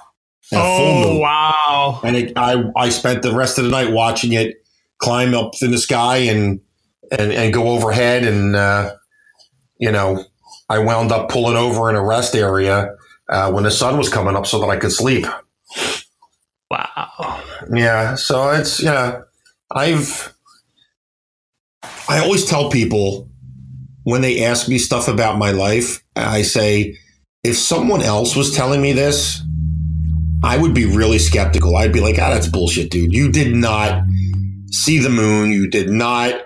[0.53, 2.01] Oh wow.
[2.05, 4.65] And it, I I spent the rest of the night watching it
[4.99, 6.61] climb up in the sky and
[7.11, 8.95] and, and go overhead and uh,
[9.79, 10.25] you know
[10.69, 12.95] I wound up pulling over in a rest area
[13.29, 15.27] uh, when the sun was coming up so that I could sleep.
[16.71, 17.43] Wow.
[17.73, 18.15] Yeah.
[18.15, 19.23] So it's, yeah,
[19.75, 20.35] I've,
[22.09, 23.29] I always tell people
[24.05, 26.97] when they ask me stuff about my life, I say,
[27.45, 29.43] if someone else was telling me this,
[30.43, 31.77] I would be really skeptical.
[31.77, 33.13] I'd be like, ah, that's bullshit, dude.
[33.13, 34.03] You did not
[34.71, 35.51] see the moon.
[35.51, 36.43] You did not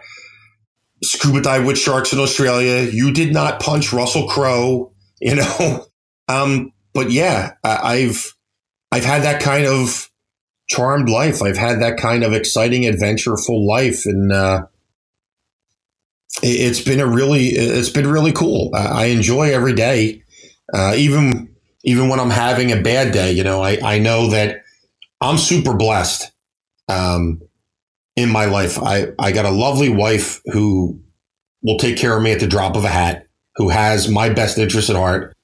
[1.02, 2.88] scuba dive with sharks in Australia.
[2.90, 5.86] You did not punch Russell Crowe, you know.
[6.28, 8.34] Um, but yeah, I've
[8.92, 10.08] I've had that kind of
[10.68, 11.42] charmed life.
[11.42, 14.66] I've had that kind of exciting, adventureful life, and uh,
[16.42, 18.70] it's been a really it's been really cool.
[18.74, 20.22] I enjoy every day,
[20.72, 23.32] uh, even even when I'm having a bad day.
[23.32, 24.62] You know, I I know that
[25.20, 26.30] I'm super blessed
[26.88, 27.40] um,
[28.16, 28.78] in my life.
[28.78, 31.00] I I got a lovely wife who
[31.62, 34.58] will take care of me at the drop of a hat, who has my best
[34.58, 35.34] interest at heart.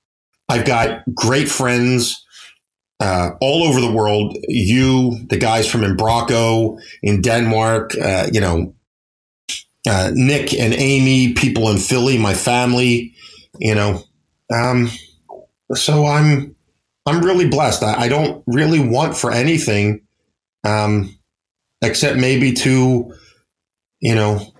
[0.48, 2.24] I've got great friends
[3.00, 4.36] uh, all over the world.
[4.48, 8.74] You, the guys from Umbraco in Denmark, uh, you know,
[9.88, 13.14] uh, Nick and Amy, people in Philly, my family,
[13.58, 14.02] you know.
[14.52, 14.90] Um,
[15.74, 16.56] so I'm
[17.06, 17.82] I'm really blessed.
[17.82, 20.02] I, I don't really want for anything,
[20.64, 21.17] um,
[21.82, 23.14] except maybe to,
[24.00, 24.52] you know,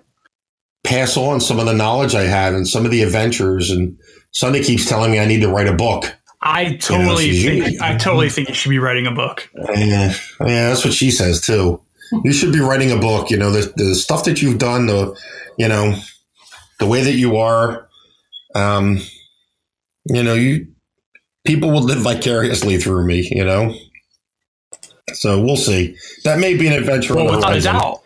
[0.84, 3.70] pass on some of the knowledge I had and some of the adventures.
[3.70, 3.98] And
[4.32, 6.14] Sunday keeps telling me I need to write a book.
[6.40, 9.50] I totally you know, think I totally think you should be writing a book.
[9.74, 11.82] Yeah, yeah, that's what she says too
[12.24, 13.30] you should be writing a book.
[13.30, 15.18] You know, the, the stuff that you've done, the,
[15.56, 15.98] you know,
[16.78, 17.88] the way that you are,
[18.54, 18.98] um,
[20.06, 20.68] you know, you,
[21.46, 23.74] people will live vicariously through me, you know?
[25.20, 25.96] So we'll see.
[26.24, 27.14] That may be an adventure.
[27.14, 28.02] Well, without a doubt.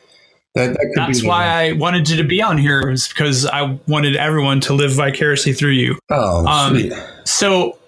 [0.55, 4.17] That, that That's why I wanted you to be on here, is because I wanted
[4.17, 5.99] everyone to live vicariously through you.
[6.11, 6.93] Oh, um, sweet.
[7.25, 7.79] So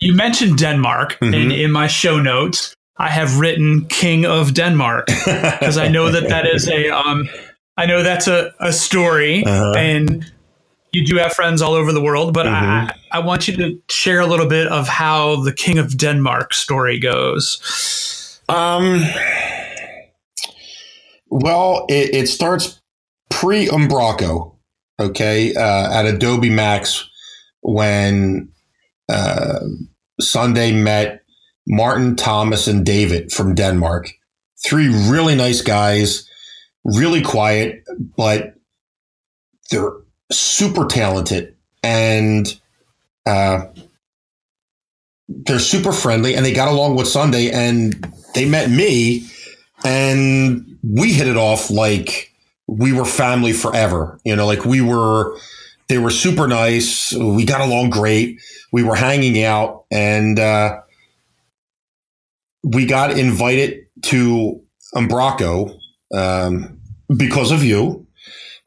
[0.00, 1.32] you mentioned Denmark, mm-hmm.
[1.32, 6.28] and in my show notes, I have written King of Denmark because I know that
[6.28, 7.28] that is a um,
[7.76, 9.74] I know that's a, a story uh-huh.
[9.76, 10.24] and
[10.92, 12.54] you do have friends all over the world, but mm-hmm.
[12.54, 16.54] I, I want you to share a little bit of how the King of Denmark
[16.54, 17.60] story goes.
[18.48, 19.02] Um,
[21.28, 22.80] well, it, it starts
[23.30, 24.56] pre Umbraco,
[25.00, 27.08] okay, uh, at Adobe Max
[27.62, 28.48] when
[29.08, 29.60] uh,
[30.20, 31.22] Sunday met
[31.66, 34.10] Martin, Thomas, and David from Denmark.
[34.64, 36.28] Three really nice guys,
[36.84, 37.84] really quiet,
[38.16, 38.54] but
[39.70, 39.92] they're
[40.30, 42.58] super talented and
[43.26, 43.66] uh,
[45.28, 49.26] they're super friendly and they got along with Sunday and they met me
[49.82, 52.32] and we hit it off like
[52.66, 54.20] we were family forever.
[54.24, 55.36] You know, like we were,
[55.88, 57.14] they were super nice.
[57.14, 58.40] We got along great.
[58.72, 60.80] We were hanging out and, uh,
[62.62, 64.60] we got invited to
[64.94, 65.78] Umbraco
[66.12, 66.80] um,
[67.16, 68.06] because of you.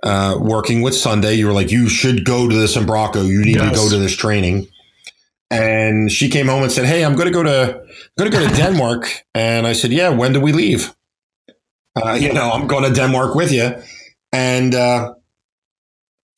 [0.01, 3.27] Uh, working with Sunday, you were like, you should go to this Umbraco.
[3.27, 3.69] You need yes.
[3.69, 4.69] to go to this training.
[5.51, 8.37] And she came home and said, "Hey, I'm going to go to I'm going to
[8.37, 10.93] go to Denmark." And I said, "Yeah, when do we leave?"
[11.95, 13.75] Uh, you know, I'm going to Denmark with you.
[14.31, 15.15] And uh,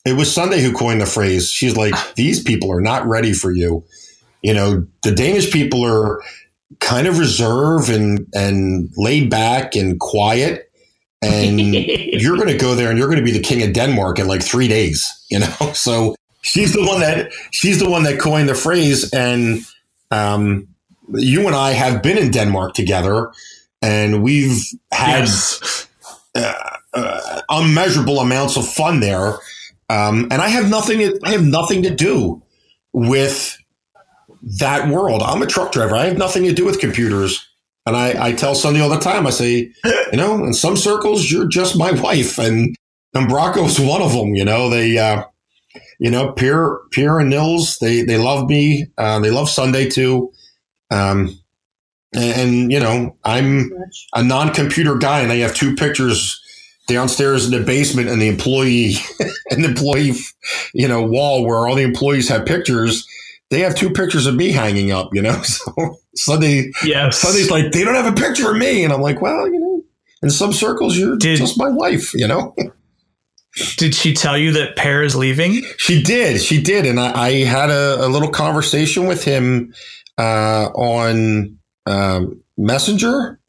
[0.05, 1.51] it was Sunday who coined the phrase.
[1.51, 3.83] She's like, "These people are not ready for you."
[4.41, 6.21] You know, the Danish people are
[6.79, 10.71] kind of reserved and and laid back and quiet
[11.21, 14.19] and you're going to go there and you're going to be the king of Denmark
[14.19, 18.19] in like 3 days you know so she's the one that she's the one that
[18.19, 19.61] coined the phrase and
[20.11, 20.67] um,
[21.13, 23.31] you and I have been in Denmark together
[23.81, 24.61] and we've
[24.91, 25.87] had yes.
[26.35, 26.53] uh,
[26.93, 29.37] uh, unmeasurable amounts of fun there
[29.91, 32.41] um, and I have nothing to, I have nothing to do
[32.93, 33.57] with
[34.59, 35.21] that world.
[35.21, 35.95] I'm a truck driver.
[35.95, 37.45] I have nothing to do with computers.
[37.85, 41.29] And I, I tell Sunday all the time, I say, you know, in some circles,
[41.29, 42.37] you're just my wife.
[42.37, 42.75] And,
[43.13, 45.25] Umbraco's one of them, you know, they, uh,
[45.99, 48.87] you know, Pierre, Pierre and Niels, they, they love me.
[48.97, 50.31] Uh, they love Sunday too.
[50.91, 51.39] Um,
[52.13, 53.71] and, and, you know, I'm
[54.13, 56.39] a non-computer guy and I have two pictures
[56.87, 58.95] downstairs in the basement and the employee
[59.49, 60.13] and the employee,
[60.73, 63.07] you know, wall where all the employees have pictures
[63.51, 65.39] they have two pictures of me hanging up, you know.
[65.51, 67.19] So Sunday, yes.
[67.19, 69.83] Sunday's like they don't have a picture of me, and I'm like, well, you know,
[70.21, 72.55] in some circles, you're did, just my wife, you know.
[73.77, 75.63] did she tell you that Per is leaving?
[75.77, 76.41] She did.
[76.41, 79.73] She did, and I, I had a, a, little conversation with him
[80.17, 83.39] uh, on um, Messenger.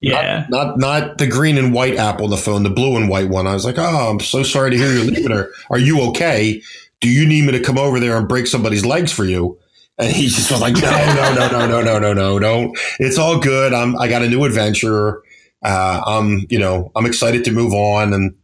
[0.00, 3.08] Yeah, not, not, not the green and white app on the phone, the blue and
[3.08, 3.46] white one.
[3.46, 5.30] I was like, oh, I'm so sorry to hear you're leaving.
[5.30, 6.60] Are, are you okay?
[7.02, 9.58] do you need me to come over there and break somebody's legs for you?
[9.98, 12.72] And he just was like, no, no, no, no, no, no, no, no, no.
[12.98, 13.74] It's all good.
[13.74, 15.20] I'm, I got a new adventure.
[15.62, 18.14] Uh, I'm, you know, I'm excited to move on.
[18.14, 18.34] And,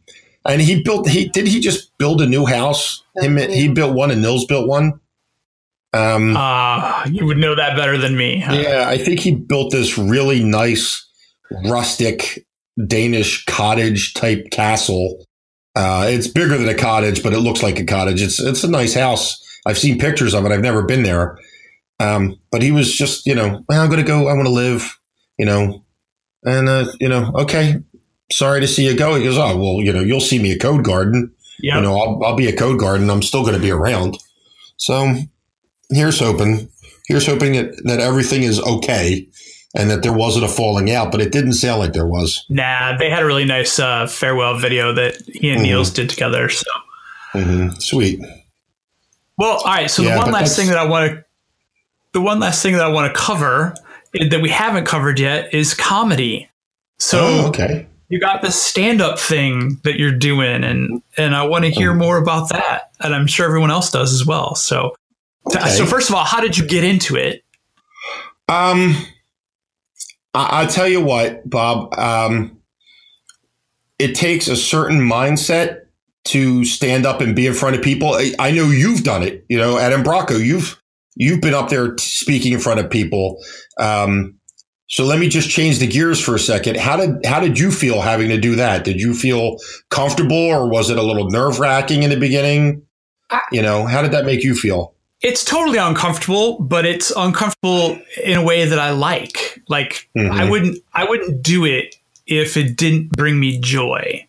[0.45, 3.03] and he built, he, did he just build a new house?
[3.17, 4.99] Him, he built one and Niels built one.
[5.91, 8.39] Um, uh, you would know that better than me.
[8.39, 8.53] Huh?
[8.53, 8.85] Yeah.
[8.87, 11.05] I think he built this really nice
[11.65, 12.45] rustic
[12.87, 15.25] Danish cottage type castle
[15.75, 18.21] uh, it's bigger than a cottage, but it looks like a cottage.
[18.21, 19.41] It's it's a nice house.
[19.65, 20.51] I've seen pictures of it.
[20.51, 21.37] I've never been there.
[22.01, 24.27] Um, but he was just, you know, well, I'm going to go.
[24.27, 24.99] I want to live,
[25.37, 25.85] you know,
[26.43, 27.77] and uh, you know, okay.
[28.31, 29.15] Sorry to see you go.
[29.15, 31.31] He goes, oh well, you know, you'll see me at Codegarden.
[31.61, 31.75] Yep.
[31.75, 33.11] You know, I'll, I'll be a Codegarden.
[33.11, 34.17] I'm still going to be around.
[34.77, 35.13] So
[35.89, 36.69] here's hoping.
[37.07, 39.27] Here's hoping that, that everything is okay
[39.75, 42.45] and that there wasn't a falling out, but it didn't sound like there was.
[42.49, 45.63] Nah, they had a really nice uh, farewell video that he and mm-hmm.
[45.63, 46.49] Niels did together.
[46.49, 46.69] So
[47.33, 47.69] mm-hmm.
[47.79, 48.21] sweet.
[49.37, 49.89] Well, all right.
[49.89, 51.25] So yeah, the one last thing that I want to,
[52.13, 53.73] the one last thing that I want to cover
[54.13, 56.49] that we haven't covered yet is comedy.
[56.97, 57.87] So oh, okay.
[58.09, 62.17] You got the stand-up thing that you're doing, and and I want to hear more
[62.17, 64.55] about that, and I'm sure everyone else does as well.
[64.55, 64.95] So,
[65.47, 65.69] okay.
[65.69, 67.43] so first of all, how did you get into it?
[68.47, 68.95] Um,
[70.33, 71.93] I, will tell you what, Bob.
[71.97, 72.59] Um,
[73.99, 75.81] it takes a certain mindset
[76.25, 78.13] to stand up and be in front of people.
[78.13, 79.45] I, I know you've done it.
[79.49, 80.81] You know, at Umbraco, you've
[81.15, 83.43] you've been up there speaking in front of people.
[83.79, 84.38] Um,
[84.89, 86.77] so let me just change the gears for a second.
[86.77, 88.83] How did how did you feel having to do that?
[88.83, 89.57] Did you feel
[89.89, 92.83] comfortable, or was it a little nerve wracking in the beginning?
[93.51, 94.95] You know, how did that make you feel?
[95.21, 99.61] it's totally uncomfortable, but it's uncomfortable in a way that I like.
[99.67, 100.31] Like mm-hmm.
[100.31, 104.25] I wouldn't I wouldn't do it if it didn't bring me joy.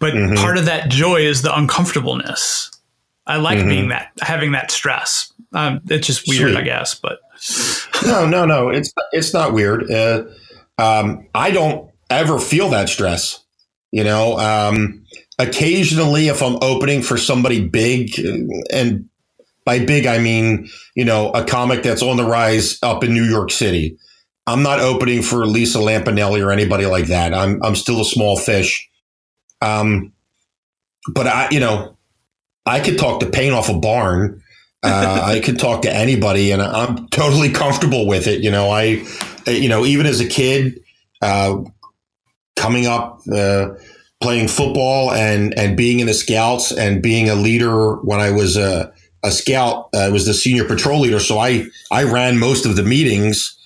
[0.00, 0.34] But mm-hmm.
[0.34, 2.70] part of that joy is the uncomfortableness.
[3.26, 3.68] I like mm-hmm.
[3.68, 5.32] being that having that stress.
[5.52, 6.56] Um, it's just weird, Sweet.
[6.56, 7.20] I guess, but
[8.06, 8.68] no, no, no.
[8.68, 9.90] It's it's not weird.
[9.90, 10.24] Uh,
[10.78, 13.44] um, I don't ever feel that stress.
[13.90, 15.04] You know, um,
[15.38, 18.18] occasionally if I'm opening for somebody big
[18.72, 19.08] and
[19.64, 23.24] by big, I mean, you know, a comic that's on the rise up in New
[23.24, 23.96] York City.
[24.46, 27.32] I'm not opening for Lisa Lampanelli or anybody like that.
[27.32, 28.88] I'm, I'm still a small fish.
[29.62, 30.12] Um,
[31.14, 31.96] but I, you know,
[32.66, 34.42] I could talk to paint off a barn.
[34.84, 38.42] Uh, I could talk to anybody and I'm totally comfortable with it.
[38.42, 39.04] You know, I,
[39.46, 40.80] you know, even as a kid,
[41.22, 41.62] uh,
[42.56, 43.70] coming up, uh,
[44.22, 48.56] playing football and, and being in the scouts and being a leader when I was,
[48.56, 48.92] a
[49.24, 49.88] a scout.
[49.94, 53.58] I uh, was the senior patrol leader, so I I ran most of the meetings.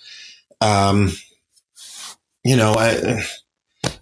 [0.60, 1.10] Um,
[2.44, 3.22] you know, I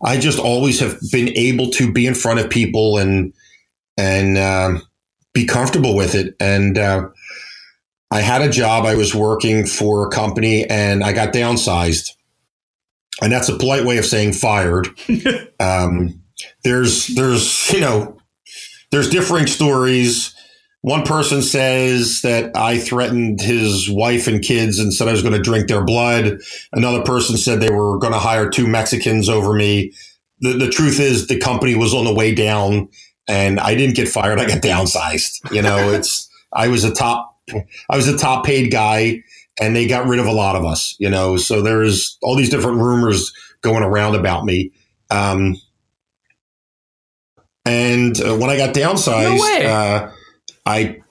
[0.05, 3.33] I just always have been able to be in front of people and
[3.97, 4.83] and um,
[5.37, 6.35] be comfortable with it.
[6.41, 7.09] And uh,
[8.11, 8.85] I had a job.
[8.85, 12.13] I was working for a company, and I got downsized.
[13.23, 14.89] And that's a polite way of saying fired.
[15.61, 16.21] um,
[16.65, 18.19] there's there's you know
[18.91, 20.35] there's differing stories
[20.87, 25.35] one person says that I threatened his wife and kids and said I was going
[25.35, 26.39] to drink their blood.
[26.73, 29.93] Another person said they were going to hire two Mexicans over me.
[30.43, 32.89] The, the truth is, the company was on the way down,
[33.29, 34.39] and I didn't get fired.
[34.39, 35.53] I got downsized.
[35.53, 37.37] You know, it's I was a top,
[37.91, 39.23] I was a top paid guy,
[39.61, 40.97] and they got rid of a lot of us.
[40.99, 44.73] You know, so there's all these different rumors going around about me.
[45.11, 45.57] Um,
[47.65, 50.13] and uh, when I got downsized, no uh,
[50.65, 51.03] I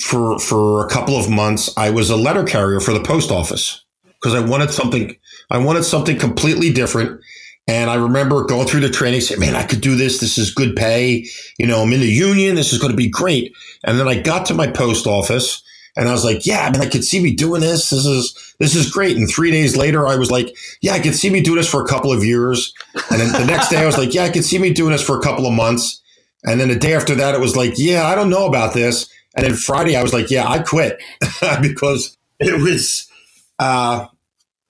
[0.00, 3.84] for for a couple of months I was a letter carrier for the post office
[4.04, 5.16] because I wanted something
[5.50, 7.20] I wanted something completely different.
[7.68, 10.18] And I remember going through the training, saying, "Man, I could do this.
[10.18, 11.26] This is good pay.
[11.58, 12.56] You know, I'm in the union.
[12.56, 13.52] This is going to be great."
[13.84, 15.62] And then I got to my post office,
[15.96, 17.90] and I was like, "Yeah, I I could see me doing this.
[17.90, 21.14] This is this is great." And three days later, I was like, "Yeah, I could
[21.14, 22.74] see me doing this for a couple of years."
[23.10, 25.02] And then the next day, I was like, "Yeah, I could see me doing this
[25.02, 26.02] for a couple of months."
[26.44, 29.08] And then the day after that, it was like, yeah, I don't know about this.
[29.34, 31.00] And then Friday, I was like, yeah, I quit
[31.62, 33.08] because it was,
[33.58, 34.06] uh,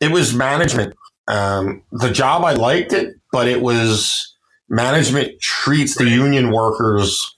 [0.01, 0.95] it was management.
[1.29, 4.35] Um, the job, I liked it, but it was
[4.69, 7.37] management treats the union workers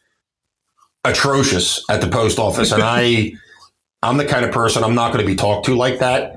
[1.04, 2.72] atrocious at the post office.
[2.72, 3.32] And I,
[4.02, 6.36] I'm the kind of person I'm not going to be talked to like that.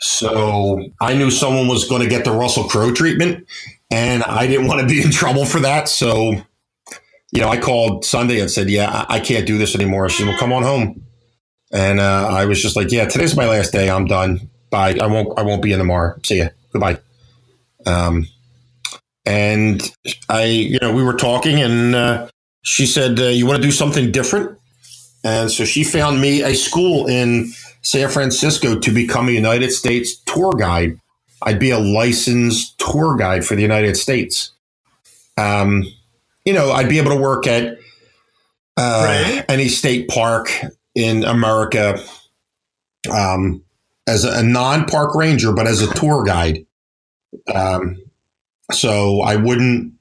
[0.00, 3.46] So I knew someone was going to get the Russell Crowe treatment
[3.90, 5.88] and I didn't want to be in trouble for that.
[5.88, 6.34] So
[7.30, 10.22] you know, I called Sunday and said, "Yeah, I, I can't do this anymore." She
[10.22, 11.02] said, "Well, come on home."
[11.72, 13.90] And uh, I was just like, "Yeah, today's my last day.
[13.90, 14.48] I'm done.
[14.70, 14.98] Bye.
[15.00, 15.38] I won't.
[15.38, 16.18] I won't be in tomorrow.
[16.24, 16.48] See ya.
[16.78, 17.00] Goodbye."
[17.86, 18.26] Um,
[19.24, 19.82] and
[20.28, 22.28] I, you know, we were talking, and uh,
[22.62, 24.58] she said, uh, "You want to do something different?"
[25.24, 27.52] And so she found me a school in
[27.82, 30.98] San Francisco to become a United States tour guide.
[31.42, 34.52] I'd be a licensed tour guide for the United States.
[35.36, 35.84] Um,
[36.44, 37.78] you know, I'd be able to work at
[38.76, 39.44] uh, right.
[39.48, 40.50] any state park
[40.94, 42.02] in America
[43.12, 43.62] um,
[44.06, 46.64] as a, a non-park ranger, but as a tour guide.
[47.52, 47.96] Um,
[48.72, 49.94] so I wouldn't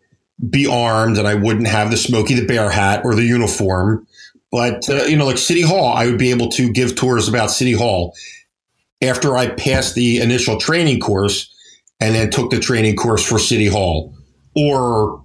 [0.49, 4.05] be armed, and I wouldn't have the Smokey the Bear hat or the uniform.
[4.51, 7.51] But uh, you know, like City Hall, I would be able to give tours about
[7.51, 8.15] City Hall
[9.01, 11.53] after I passed the initial training course,
[11.99, 14.15] and then took the training course for City Hall,
[14.55, 15.23] or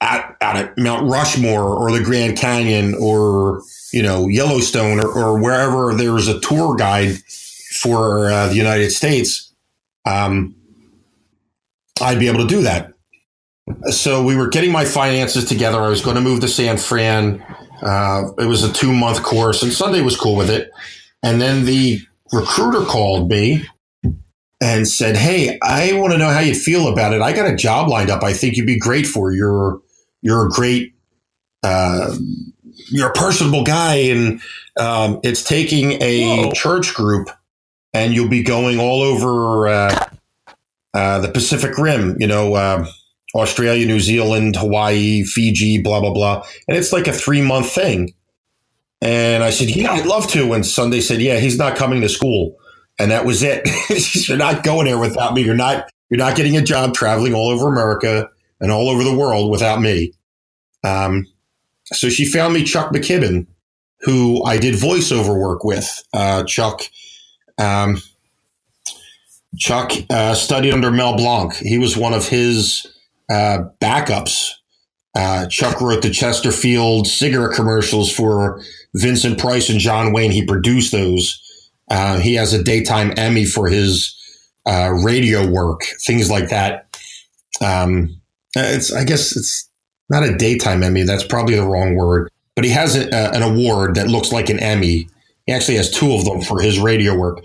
[0.00, 3.62] at, at Mount Rushmore or the Grand Canyon or
[3.92, 7.16] you know Yellowstone or, or wherever there's a tour guide
[7.80, 9.52] for uh, the United States,
[10.04, 10.54] um,
[12.00, 12.92] I'd be able to do that.
[13.90, 15.80] So we were getting my finances together.
[15.80, 17.44] I was going to move to San Fran.
[17.82, 20.70] Uh, it was a two month course, and Sunday was cool with it.
[21.22, 22.00] And then the
[22.32, 23.64] recruiter called me
[24.60, 27.22] and said, "Hey, I want to know how you feel about it.
[27.22, 28.22] I got a job lined up.
[28.22, 29.32] I think you'd be great for.
[29.32, 29.80] You're
[30.22, 30.92] you're a great,
[31.62, 32.14] uh,
[32.90, 34.40] you're a personable guy, and
[34.78, 36.52] um, it's taking a Whoa.
[36.52, 37.30] church group,
[37.94, 40.09] and you'll be going all over uh,
[40.94, 42.16] uh, the Pacific Rim.
[42.18, 42.86] You know." Uh,
[43.32, 46.44] Australia, New Zealand, Hawaii, Fiji, blah, blah, blah.
[46.66, 48.12] And it's like a three month thing.
[49.00, 50.52] And I said, Yeah, I'd love to.
[50.52, 52.56] And Sunday said, Yeah, he's not coming to school
[53.00, 53.66] and that was it.
[54.28, 55.42] you're not going there without me.
[55.42, 58.28] You're not you're not getting a job traveling all over America
[58.60, 60.12] and all over the world without me.
[60.84, 61.26] Um,
[61.86, 63.46] so she found me Chuck McKibben,
[64.00, 65.88] who I did voiceover work with.
[66.12, 66.82] Uh, Chuck,
[67.58, 68.02] um,
[69.58, 71.54] Chuck uh, studied under Mel Blanc.
[71.54, 72.86] He was one of his
[73.30, 74.50] uh, backups.
[75.16, 78.62] Uh, Chuck wrote the Chesterfield cigarette commercials for
[78.94, 80.30] Vincent Price and John Wayne.
[80.30, 81.40] He produced those.
[81.88, 84.16] Uh, he has a daytime Emmy for his
[84.66, 86.96] uh, radio work, things like that.
[87.60, 88.20] Um,
[88.54, 89.68] it's, I guess it's
[90.08, 91.02] not a daytime Emmy.
[91.02, 92.30] That's probably the wrong word.
[92.54, 95.08] But he has a, an award that looks like an Emmy.
[95.46, 97.44] He actually has two of them for his radio work.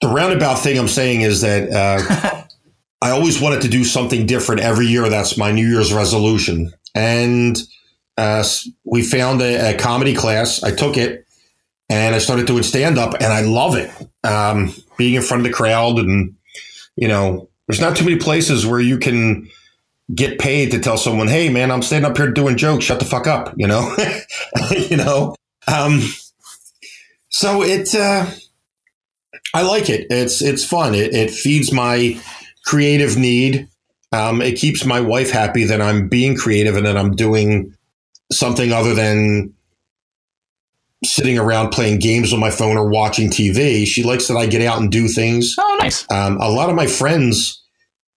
[0.00, 2.44] The roundabout thing I'm saying is that uh,
[3.02, 5.08] I always wanted to do something different every year.
[5.08, 6.72] That's my New Year's resolution.
[6.94, 7.58] And
[8.16, 8.44] uh,
[8.84, 10.62] we found a, a comedy class.
[10.62, 11.26] I took it
[11.90, 13.90] and I started doing stand up, and I love it.
[14.22, 16.36] Um, being in front of the crowd, and
[16.96, 19.50] you know, there's not too many places where you can
[20.14, 22.84] get paid to tell someone, "Hey, man, I'm standing up here doing jokes.
[22.84, 23.94] Shut the fuck up." You know,
[24.88, 25.34] you know.
[25.66, 26.00] Um,
[27.28, 28.26] so it, uh,
[29.54, 30.06] I like it.
[30.10, 30.94] It's it's fun.
[30.94, 32.20] It, it feeds my
[32.64, 33.68] creative need.
[34.12, 37.74] Um, it keeps my wife happy that I'm being creative and that I'm doing
[38.32, 39.54] something other than
[41.04, 43.86] sitting around playing games on my phone or watching TV.
[43.86, 45.54] She likes that I get out and do things.
[45.58, 46.04] Oh, nice.
[46.10, 47.62] Um, a lot of my friends,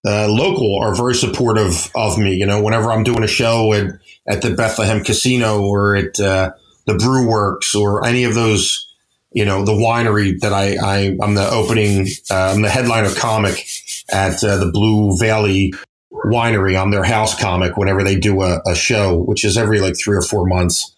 [0.06, 2.34] uh, local, are very supportive of me.
[2.34, 3.92] You know, whenever I'm doing a show at,
[4.28, 6.52] at the Bethlehem Casino or at uh,
[6.86, 8.93] the Brew Works or any of those,
[9.34, 13.66] you know, the winery that I, I I'm the opening, uh, I'm the headliner comic
[14.12, 15.74] at uh, the Blue Valley
[16.12, 16.80] Winery.
[16.80, 20.16] I'm their house comic whenever they do a, a show, which is every like three
[20.16, 20.96] or four months.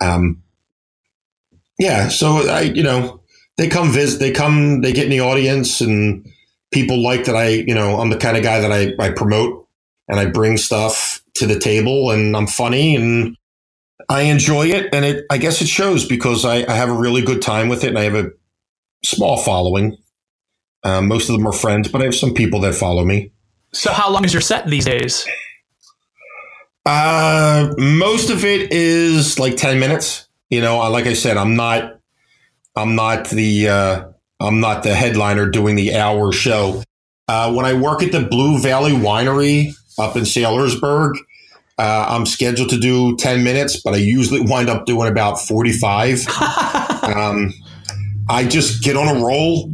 [0.00, 0.42] Um,
[1.78, 3.22] yeah, so I, you know,
[3.56, 6.26] they come visit, they come, they get in the audience, and
[6.70, 7.36] people like that.
[7.36, 9.66] I, you know, I'm the kind of guy that I, I promote
[10.08, 13.36] and I bring stuff to the table, and I'm funny and
[14.10, 15.24] I enjoy it, and it.
[15.30, 17.98] I guess it shows because I, I have a really good time with it, and
[17.98, 18.30] I have a
[19.04, 19.96] small following.
[20.82, 23.30] Um, most of them are friends, but I have some people that follow me.
[23.72, 25.26] So, how long is your set these days?
[26.84, 30.26] Uh, most of it is like ten minutes.
[30.48, 32.00] You know, like I said, I'm not,
[32.74, 34.04] I'm not the, uh,
[34.40, 36.82] I'm not the headliner doing the hour show.
[37.28, 41.16] Uh, when I work at the Blue Valley Winery up in Saylorsburg,
[41.80, 46.28] uh, I'm scheduled to do 10 minutes, but I usually wind up doing about 45.
[47.04, 47.54] um,
[48.28, 49.70] I just get on a roll,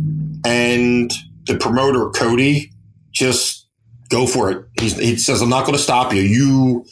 [0.47, 1.13] and
[1.47, 2.71] the promoter, Cody,
[3.11, 3.67] just
[4.09, 4.65] go for it.
[4.79, 6.23] He's, he says, I'm not going to stop you.
[6.23, 6.87] You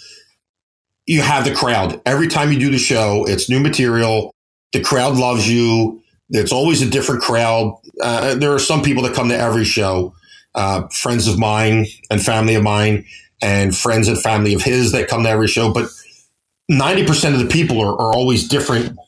[1.07, 2.01] you have the crowd.
[2.07, 4.35] Every time you do the show, it's new material.
[4.73, 6.03] The crowd loves you.
[6.31, 7.79] It's always a different crowd.
[8.03, 10.15] Uh, there are some people that come to every show,
[10.57, 13.05] uh, friends of mine and family of mine,
[13.45, 15.71] and friends and family of his that come to every show.
[15.71, 15.91] But
[16.71, 18.99] 90% of the people are, are always different,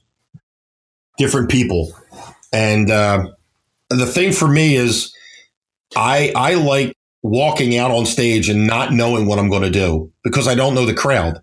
[1.17, 1.93] different people.
[2.53, 3.29] And uh,
[3.89, 5.13] the thing for me is,
[5.97, 10.13] I, I like walking out on stage and not knowing what I'm going to do
[10.23, 11.41] because I don't know the crowd.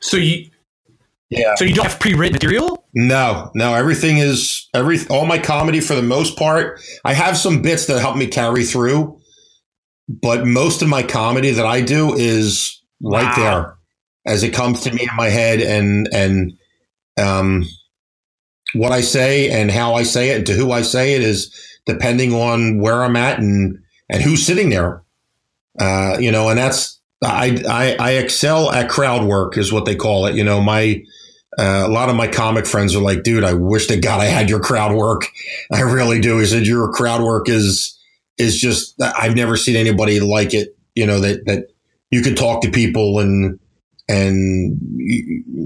[0.00, 0.48] So you,
[1.30, 1.56] yeah.
[1.56, 2.86] So you don't have pre-written material?
[2.94, 3.74] No, no.
[3.74, 6.80] Everything is every all my comedy for the most part.
[7.04, 9.20] I have some bits that help me carry through,
[10.08, 13.20] but most of my comedy that I do is wow.
[13.20, 13.76] right there
[14.26, 16.52] as it comes to me in my head and and
[17.18, 17.64] um
[18.74, 21.54] what I say and how I say it and to who I say it is
[21.86, 23.78] depending on where I'm at and
[24.08, 25.02] and who's sitting there.
[25.78, 29.94] Uh, you know, and that's I, I, I excel at crowd work is what they
[29.94, 30.34] call it.
[30.34, 31.02] You know, my
[31.58, 34.26] uh, a lot of my comic friends are like, dude, I wish to God I
[34.26, 35.30] had your crowd work.
[35.72, 36.38] I really do.
[36.38, 37.95] He said your crowd work is
[38.38, 40.76] is just I've never seen anybody like it.
[40.94, 41.68] You know that that
[42.10, 43.58] you can talk to people and
[44.08, 44.78] and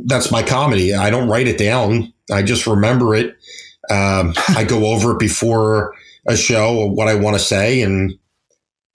[0.06, 0.94] that's my comedy.
[0.94, 2.12] I don't write it down.
[2.32, 3.36] I just remember it.
[3.90, 5.94] Um, I go over it before
[6.26, 8.12] a show what I want to say, and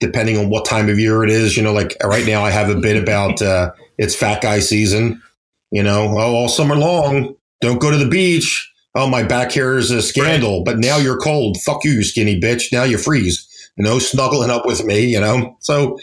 [0.00, 2.70] depending on what time of year it is, you know, like right now I have
[2.70, 5.22] a bit about uh, it's fat guy season.
[5.70, 8.72] You know, oh, all summer long, don't go to the beach.
[8.94, 10.64] Oh, my back hair is a scandal, right.
[10.64, 11.58] but now you're cold.
[11.60, 12.72] Fuck you, you skinny bitch.
[12.72, 13.45] Now you freeze.
[13.76, 15.06] You know, snuggling up with me.
[15.06, 15.98] You know, so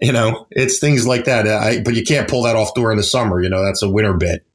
[0.00, 1.46] you know it's things like that.
[1.46, 3.42] I, but you can't pull that off during the summer.
[3.42, 4.46] You know, that's a winter bit.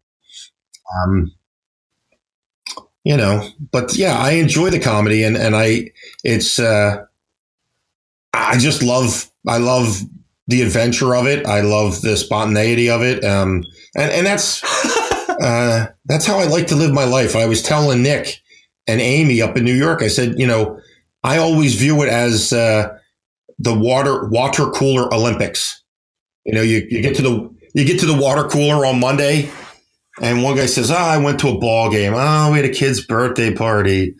[1.03, 1.31] Um,
[3.03, 5.91] you know, but yeah, I enjoy the comedy, and and I
[6.23, 7.05] it's uh,
[8.33, 10.01] I just love I love
[10.47, 11.45] the adventure of it.
[11.45, 13.23] I love the spontaneity of it.
[13.23, 13.63] Um,
[13.95, 14.63] and and that's
[15.29, 17.35] uh, that's how I like to live my life.
[17.35, 18.41] I was telling Nick
[18.87, 20.01] and Amy up in New York.
[20.01, 20.79] I said, you know,
[21.23, 22.97] I always view it as uh,
[23.57, 25.83] the water water cooler Olympics.
[26.45, 29.49] You know, you, you get to the you get to the water cooler on Monday,
[30.21, 32.13] and one guy says, "Oh, I went to a ball game.
[32.15, 34.15] Oh, we had a kid's birthday party."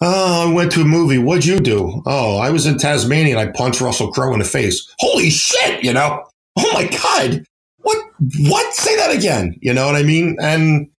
[0.00, 1.18] Oh, I went to a movie.
[1.18, 2.02] What'd you do?
[2.04, 4.86] Oh, I was in Tasmania and I punched Russell Crowe in the face.
[4.98, 6.24] Holy shit, you know?
[6.56, 7.44] Oh my God.
[7.78, 7.98] What?
[8.40, 8.74] What?
[8.74, 9.56] Say that again.
[9.62, 10.36] You know what I mean?
[10.40, 10.90] And,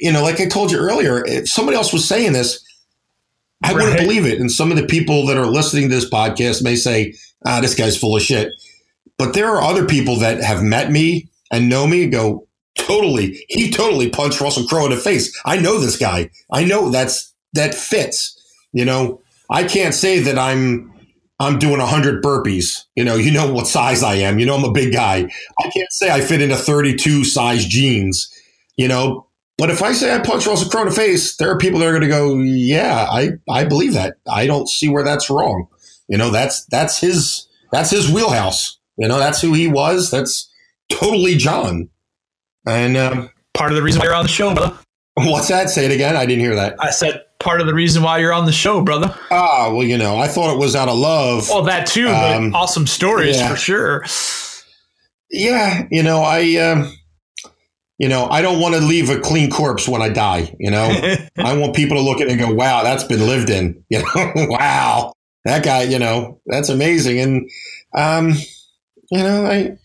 [0.00, 2.62] you know, like I told you earlier, if somebody else was saying this,
[3.64, 3.76] I right.
[3.76, 4.40] wouldn't believe it.
[4.40, 7.14] And some of the people that are listening to this podcast may say,
[7.46, 8.52] ah, this guy's full of shit.
[9.18, 13.44] But there are other people that have met me and know me and go, totally,
[13.48, 15.38] he totally punched Russell Crowe in the face.
[15.44, 16.30] I know this guy.
[16.50, 18.38] I know that's that fits.
[18.72, 19.20] You know,
[19.50, 20.92] I can't say that I'm
[21.38, 22.84] I'm doing 100 burpees.
[22.94, 24.38] You know, you know what size I am.
[24.38, 25.28] You know, I'm a big guy.
[25.58, 28.32] I can't say I fit into 32 size jeans,
[28.76, 29.26] you know.
[29.62, 31.86] But if I say I punch Russell Crowe in the face, there are people that
[31.86, 34.16] are going to go, yeah, I, I believe that.
[34.28, 35.68] I don't see where that's wrong.
[36.08, 38.80] You know, that's that's his that's his wheelhouse.
[38.96, 40.10] You know, that's who he was.
[40.10, 40.52] That's
[40.90, 41.90] totally John.
[42.66, 44.76] And um, part of the reason why you're on the show, brother.
[45.14, 45.70] What's that?
[45.70, 46.16] Say it again.
[46.16, 46.74] I didn't hear that.
[46.80, 49.16] I said part of the reason why you're on the show, brother.
[49.30, 51.48] Ah, well, you know, I thought it was out of love.
[51.48, 53.48] Well, that too, um, awesome stories yeah.
[53.48, 54.04] for sure.
[55.30, 56.92] Yeah, you know, I, um,
[58.02, 60.54] you know, I don't want to leave a clean corpse when I die.
[60.58, 60.90] You know,
[61.38, 64.00] I want people to look at it and go, "Wow, that's been lived in." You
[64.00, 65.12] know, wow,
[65.46, 65.84] that guy.
[65.84, 67.18] You know, that's amazing.
[67.20, 67.50] And,
[67.94, 68.34] um,
[69.10, 69.78] you know, I,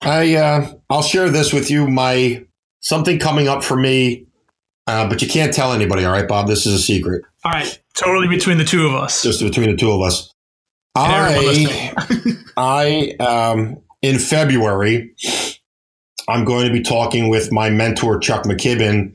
[0.00, 1.88] I, uh, I'll share this with you.
[1.88, 2.44] My
[2.80, 4.26] something coming up for me
[4.86, 6.48] uh, but you can't tell anybody, all right, Bob?
[6.48, 7.22] This is a secret.
[7.44, 9.22] All right, totally between the two of us.
[9.22, 10.34] Just between the two of us.
[10.94, 11.94] I,
[12.56, 15.14] I, um, in February,
[16.28, 19.14] I'm going to be talking with my mentor Chuck McKibben,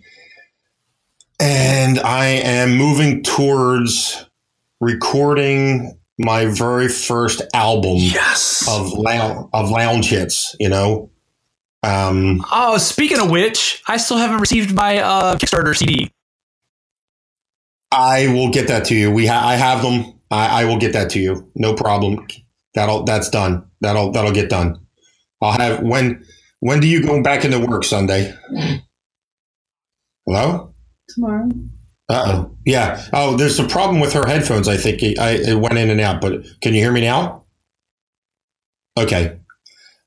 [1.39, 4.25] and I am moving towards
[4.79, 8.67] recording my very first album yes.
[8.69, 8.93] of
[9.53, 10.55] of lounge hits.
[10.59, 11.11] You know,
[11.83, 16.11] um, oh, speaking of which, I still haven't received my uh, Kickstarter CD.
[17.91, 19.11] I will get that to you.
[19.11, 20.13] We ha- I have them.
[20.29, 21.49] I-, I will get that to you.
[21.55, 22.27] No problem.
[22.73, 23.65] That'll that's done.
[23.81, 24.79] That'll that'll get done.
[25.41, 26.25] I'll have when
[26.67, 28.33] when do you go back into work Sunday?
[30.25, 30.73] Hello.
[31.07, 31.49] Tomorrow.
[32.09, 32.57] Uh oh.
[32.65, 33.05] Yeah.
[33.13, 34.67] Oh, there's a problem with her headphones.
[34.67, 36.19] I think it, I, it went in and out.
[36.19, 37.45] But can you hear me now?
[38.99, 39.39] Okay.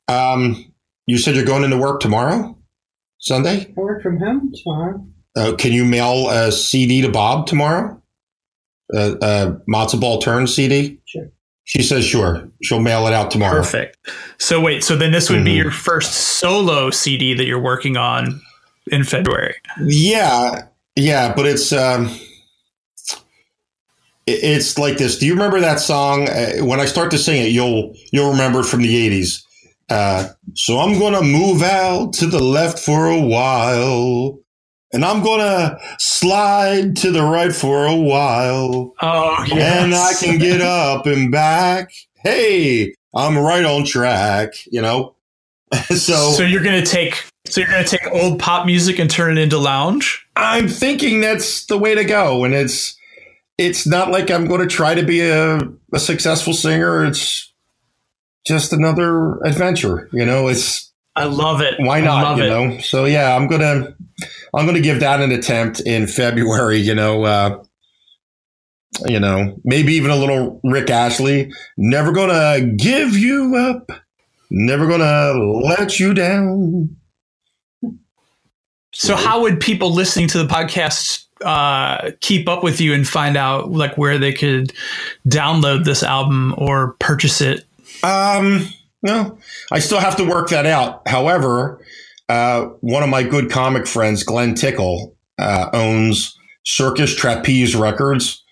[0.07, 0.71] Um,
[1.07, 2.59] you said you're going into work tomorrow,
[3.17, 3.67] Sunday.
[3.67, 5.07] I work from home tomorrow.
[5.35, 8.03] Uh, can you mail a CD to Bob tomorrow?
[8.93, 11.01] A, a matzo ball turn CD.
[11.07, 11.33] Sure.
[11.71, 12.49] She says sure.
[12.65, 13.59] She'll mail it out tomorrow.
[13.59, 13.97] Perfect.
[14.39, 15.45] So wait, so then this would mm-hmm.
[15.45, 18.41] be your first solo CD that you're working on
[18.89, 19.55] in February.
[19.85, 20.67] Yeah,
[20.97, 22.11] yeah, but it's um,
[24.27, 25.17] it's like this.
[25.17, 26.29] Do you remember that song?
[26.29, 29.41] Uh, when I start to sing it, you'll you'll remember it from the '80s.
[29.89, 34.40] Uh, so I'm going to move out to the left for a while.
[34.93, 38.95] And I'm going to slide to the right for a while.
[39.01, 39.85] Oh, yes.
[39.85, 41.93] And I can get up and back.
[42.15, 45.15] Hey, I'm right on track, you know?
[45.89, 49.37] so, so you're going to take so you're to take old pop music and turn
[49.37, 50.27] it into lounge?
[50.37, 52.45] I'm thinking that's the way to go.
[52.45, 52.97] And it's,
[53.59, 55.59] it's not like I'm going to try to be a,
[55.93, 57.05] a successful singer.
[57.05, 57.53] It's
[58.47, 60.09] just another adventure.
[60.13, 61.75] You know, it's I love it.
[61.79, 62.39] Why not?
[62.39, 62.49] You it.
[62.49, 63.95] know, so yeah, I'm gonna
[64.55, 66.79] I'm gonna give that an attempt in February.
[66.79, 67.63] You know, uh,
[69.05, 71.53] you know, maybe even a little Rick Astley.
[71.77, 73.91] Never gonna give you up.
[74.51, 75.33] Never gonna
[75.65, 76.97] let you down.
[78.93, 83.37] So, how would people listening to the podcast uh, keep up with you and find
[83.37, 84.73] out like where they could
[85.27, 87.65] download this album or purchase it
[88.03, 88.69] um,
[89.03, 89.39] No,
[89.71, 91.07] I still have to work that out.
[91.09, 91.81] However,
[92.31, 98.45] uh, one of my good comic friends, Glenn Tickle, uh, owns Circus Trapeze Records.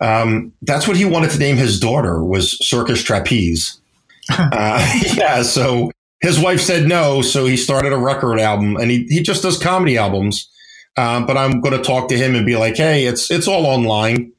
[0.00, 3.80] Um, that's what he wanted to name his daughter was Circus Trapeze.
[4.32, 9.06] uh, yeah, so his wife said no, so he started a record album, and he
[9.08, 10.50] he just does comedy albums.
[10.96, 13.64] Um, but I'm going to talk to him and be like, hey, it's it's all
[13.64, 14.32] online.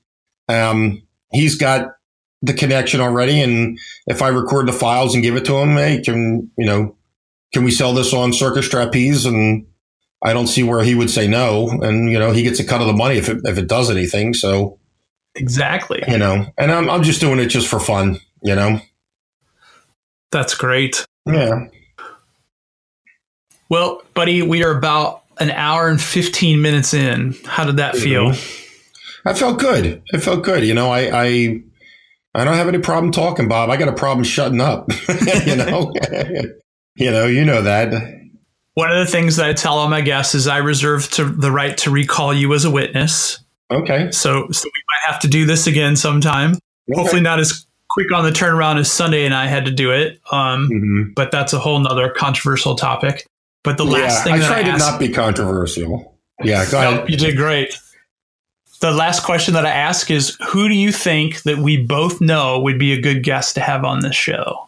[0.49, 1.01] Um,
[1.31, 1.91] he's got
[2.41, 6.01] the connection already, and if I record the files and give it to him, hey,
[6.01, 6.97] can you know,
[7.53, 9.25] can we sell this on Circus Trapeze?
[9.25, 9.65] And
[10.23, 12.81] I don't see where he would say no, and you know, he gets a cut
[12.81, 14.33] of the money if it if it does anything.
[14.33, 14.79] So
[15.35, 18.79] exactly, you know, and I'm I'm just doing it just for fun, you know.
[20.31, 21.05] That's great.
[21.25, 21.67] Yeah.
[23.69, 27.35] Well, buddy, we are about an hour and 15 minutes in.
[27.45, 28.31] How did that feel?
[28.31, 29.29] Mm-hmm.
[29.29, 30.01] I felt good.
[30.07, 30.65] It felt good.
[30.65, 31.61] You know, I, I,
[32.33, 33.69] I don't have any problem talking, Bob.
[33.69, 34.91] I got a problem shutting up.
[35.45, 35.93] you know,
[36.95, 37.91] you know, you know that.
[38.73, 41.51] One of the things that I tell all my guests is I reserve to the
[41.51, 43.43] right to recall you as a witness.
[43.69, 44.11] Okay.
[44.11, 46.51] So, so we might have to do this again sometime.
[46.51, 47.01] Okay.
[47.01, 50.21] Hopefully, not as quick on the turnaround as Sunday and I had to do it.
[50.31, 51.13] Um, mm-hmm.
[51.15, 53.27] But that's a whole nother controversial topic.
[53.63, 56.17] But the last yeah, thing I that tried I to asked, not be controversial.
[56.43, 57.09] Yeah, go no, ahead.
[57.09, 57.77] you did great.
[58.79, 62.59] The last question that I ask is Who do you think that we both know
[62.61, 64.67] would be a good guest to have on this show?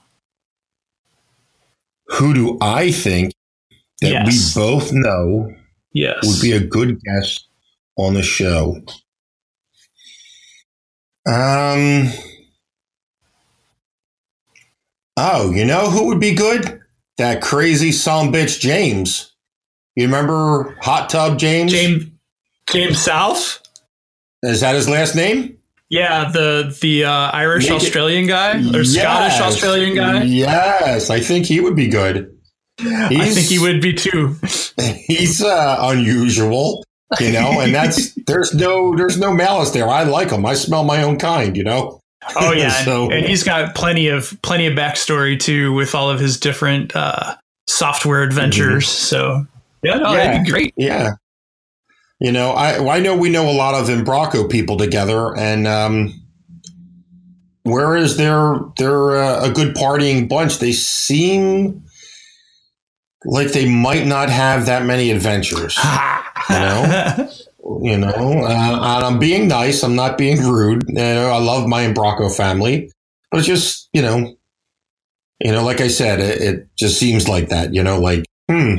[2.07, 3.33] Who do I think
[4.01, 4.55] that Yes.
[4.55, 5.53] we both know
[5.93, 6.17] Yes.
[6.23, 7.47] would be a good guest
[7.97, 8.81] on the show?
[11.25, 12.11] Um.
[15.15, 16.79] Oh, you know who would be good?
[17.17, 19.31] That crazy son bitch James.
[19.95, 21.71] You remember Hot Tub James?
[21.71, 22.05] James
[22.69, 23.59] James South?
[24.41, 25.57] Is that his last name?
[25.93, 28.93] Yeah, the the uh, Irish Make it- Australian guy or Yes.
[28.95, 30.23] Scottish Australian guy.
[30.23, 32.35] Yes, I think he would be good.
[32.79, 34.35] I think he would be too.
[35.07, 36.83] He's uh, unusual,
[37.19, 39.87] you know, and that's there's no there's no malice there.
[39.87, 40.45] I like him.
[40.47, 41.99] I smell my own kind, you know.
[42.35, 46.19] Oh yeah, So- and he's got plenty of plenty of backstory too with all of
[46.19, 47.35] his different uh,
[47.67, 48.87] software adventures.
[48.87, 49.45] So
[49.83, 50.15] yeah, no, Mm-hmm.
[50.17, 50.23] Yeah.
[50.25, 50.73] that'd be great.
[50.75, 51.09] Yeah.
[52.23, 56.23] You know, I I know we know a lot of Umbraco people together, and um,
[57.63, 61.83] whereas they're they're uh, a good partying bunch, they seem
[63.25, 65.77] like they might not have that many adventures.
[66.49, 67.29] you know?
[67.81, 69.83] you know, uh, and I'm being nice.
[69.83, 70.85] I'm not being rude.
[70.87, 72.89] You know, I love my Umbraco family,
[73.31, 74.33] but it's just you know,
[75.41, 77.73] you know, like I said, it, it just seems like that.
[77.73, 78.77] You know, like hmm.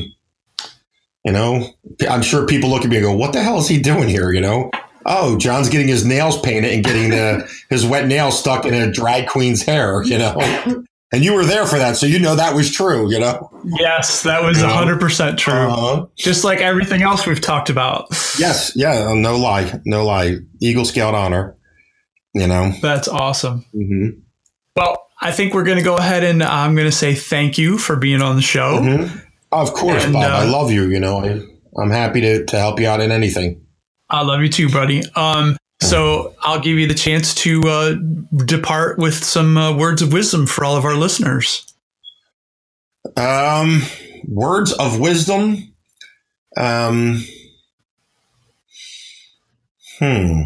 [1.24, 1.66] You know,
[2.08, 4.30] I'm sure people look at me and go, "What the hell is he doing here?"
[4.32, 4.70] You know,
[5.06, 8.90] oh, John's getting his nails painted and getting the his wet nails stuck in a
[8.92, 10.02] drag queen's hair.
[10.04, 10.36] You know,
[11.12, 13.10] and you were there for that, so you know that was true.
[13.10, 15.54] You know, yes, that was hundred percent true.
[15.54, 16.06] uh-huh.
[16.16, 18.08] Just like everything else we've talked about.
[18.38, 21.56] yes, yeah, no lie, no lie, Eagle Scout honor.
[22.34, 23.64] You know, That's awesome.
[23.72, 24.08] hmm
[24.76, 27.78] Well, I think we're going to go ahead and I'm going to say thank you
[27.78, 28.80] for being on the show.
[28.80, 29.23] Mhm.
[29.54, 30.24] Of course, And, Bob.
[30.24, 30.84] uh, I love you.
[30.88, 31.40] You know, I,
[31.80, 33.64] I'm happy to, to help you out in anything.
[34.10, 35.02] I love you too, buddy.
[35.14, 37.94] Um, so I'll give you the chance to uh,
[38.44, 41.72] depart with some uh, words of wisdom for all of our listeners.
[43.16, 43.82] Um,
[44.26, 45.74] words of wisdom.
[46.56, 47.24] Um,
[49.98, 50.42] hmm.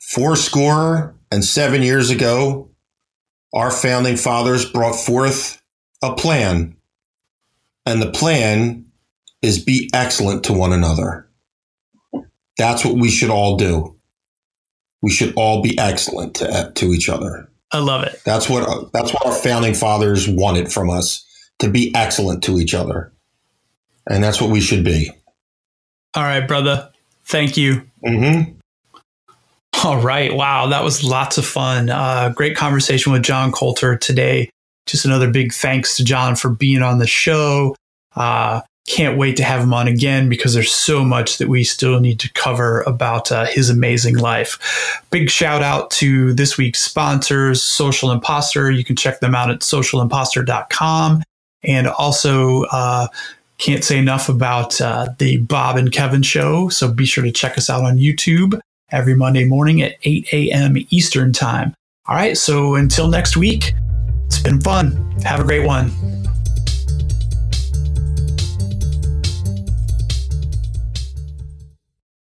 [0.00, 2.70] Four score and seven years ago,
[3.54, 5.60] our founding fathers brought forth
[6.02, 6.76] a plan,
[7.88, 8.84] and the plan
[9.40, 11.28] is be excellent to one another.
[12.58, 13.96] That's what we should all do.
[15.00, 17.48] We should all be excellent to, to each other.
[17.72, 18.20] I love it.
[18.24, 21.24] That's what that's what our founding fathers wanted from us
[21.60, 23.12] to be excellent to each other,
[24.08, 25.10] and that's what we should be.
[26.14, 26.90] All right, brother.
[27.26, 27.82] Thank you.
[28.06, 28.52] Mm-hmm.
[29.84, 30.34] All right.
[30.34, 30.68] Wow.
[30.68, 31.90] That was lots of fun.
[31.90, 34.50] Uh, great conversation with John Coulter today.
[34.88, 37.76] Just another big thanks to John for being on the show.
[38.16, 42.00] Uh, can't wait to have him on again because there's so much that we still
[42.00, 45.02] need to cover about uh, his amazing life.
[45.10, 48.70] Big shout out to this week's sponsors, Social Imposter.
[48.70, 51.22] You can check them out at socialimposter.com.
[51.64, 53.08] And also, uh,
[53.58, 56.68] can't say enough about uh, the Bob and Kevin show.
[56.68, 58.58] So be sure to check us out on YouTube
[58.90, 60.76] every Monday morning at 8 a.m.
[60.90, 61.74] Eastern Time.
[62.06, 62.38] All right.
[62.38, 63.74] So until next week,
[64.28, 64.92] it's been fun.
[65.24, 65.90] Have a great one.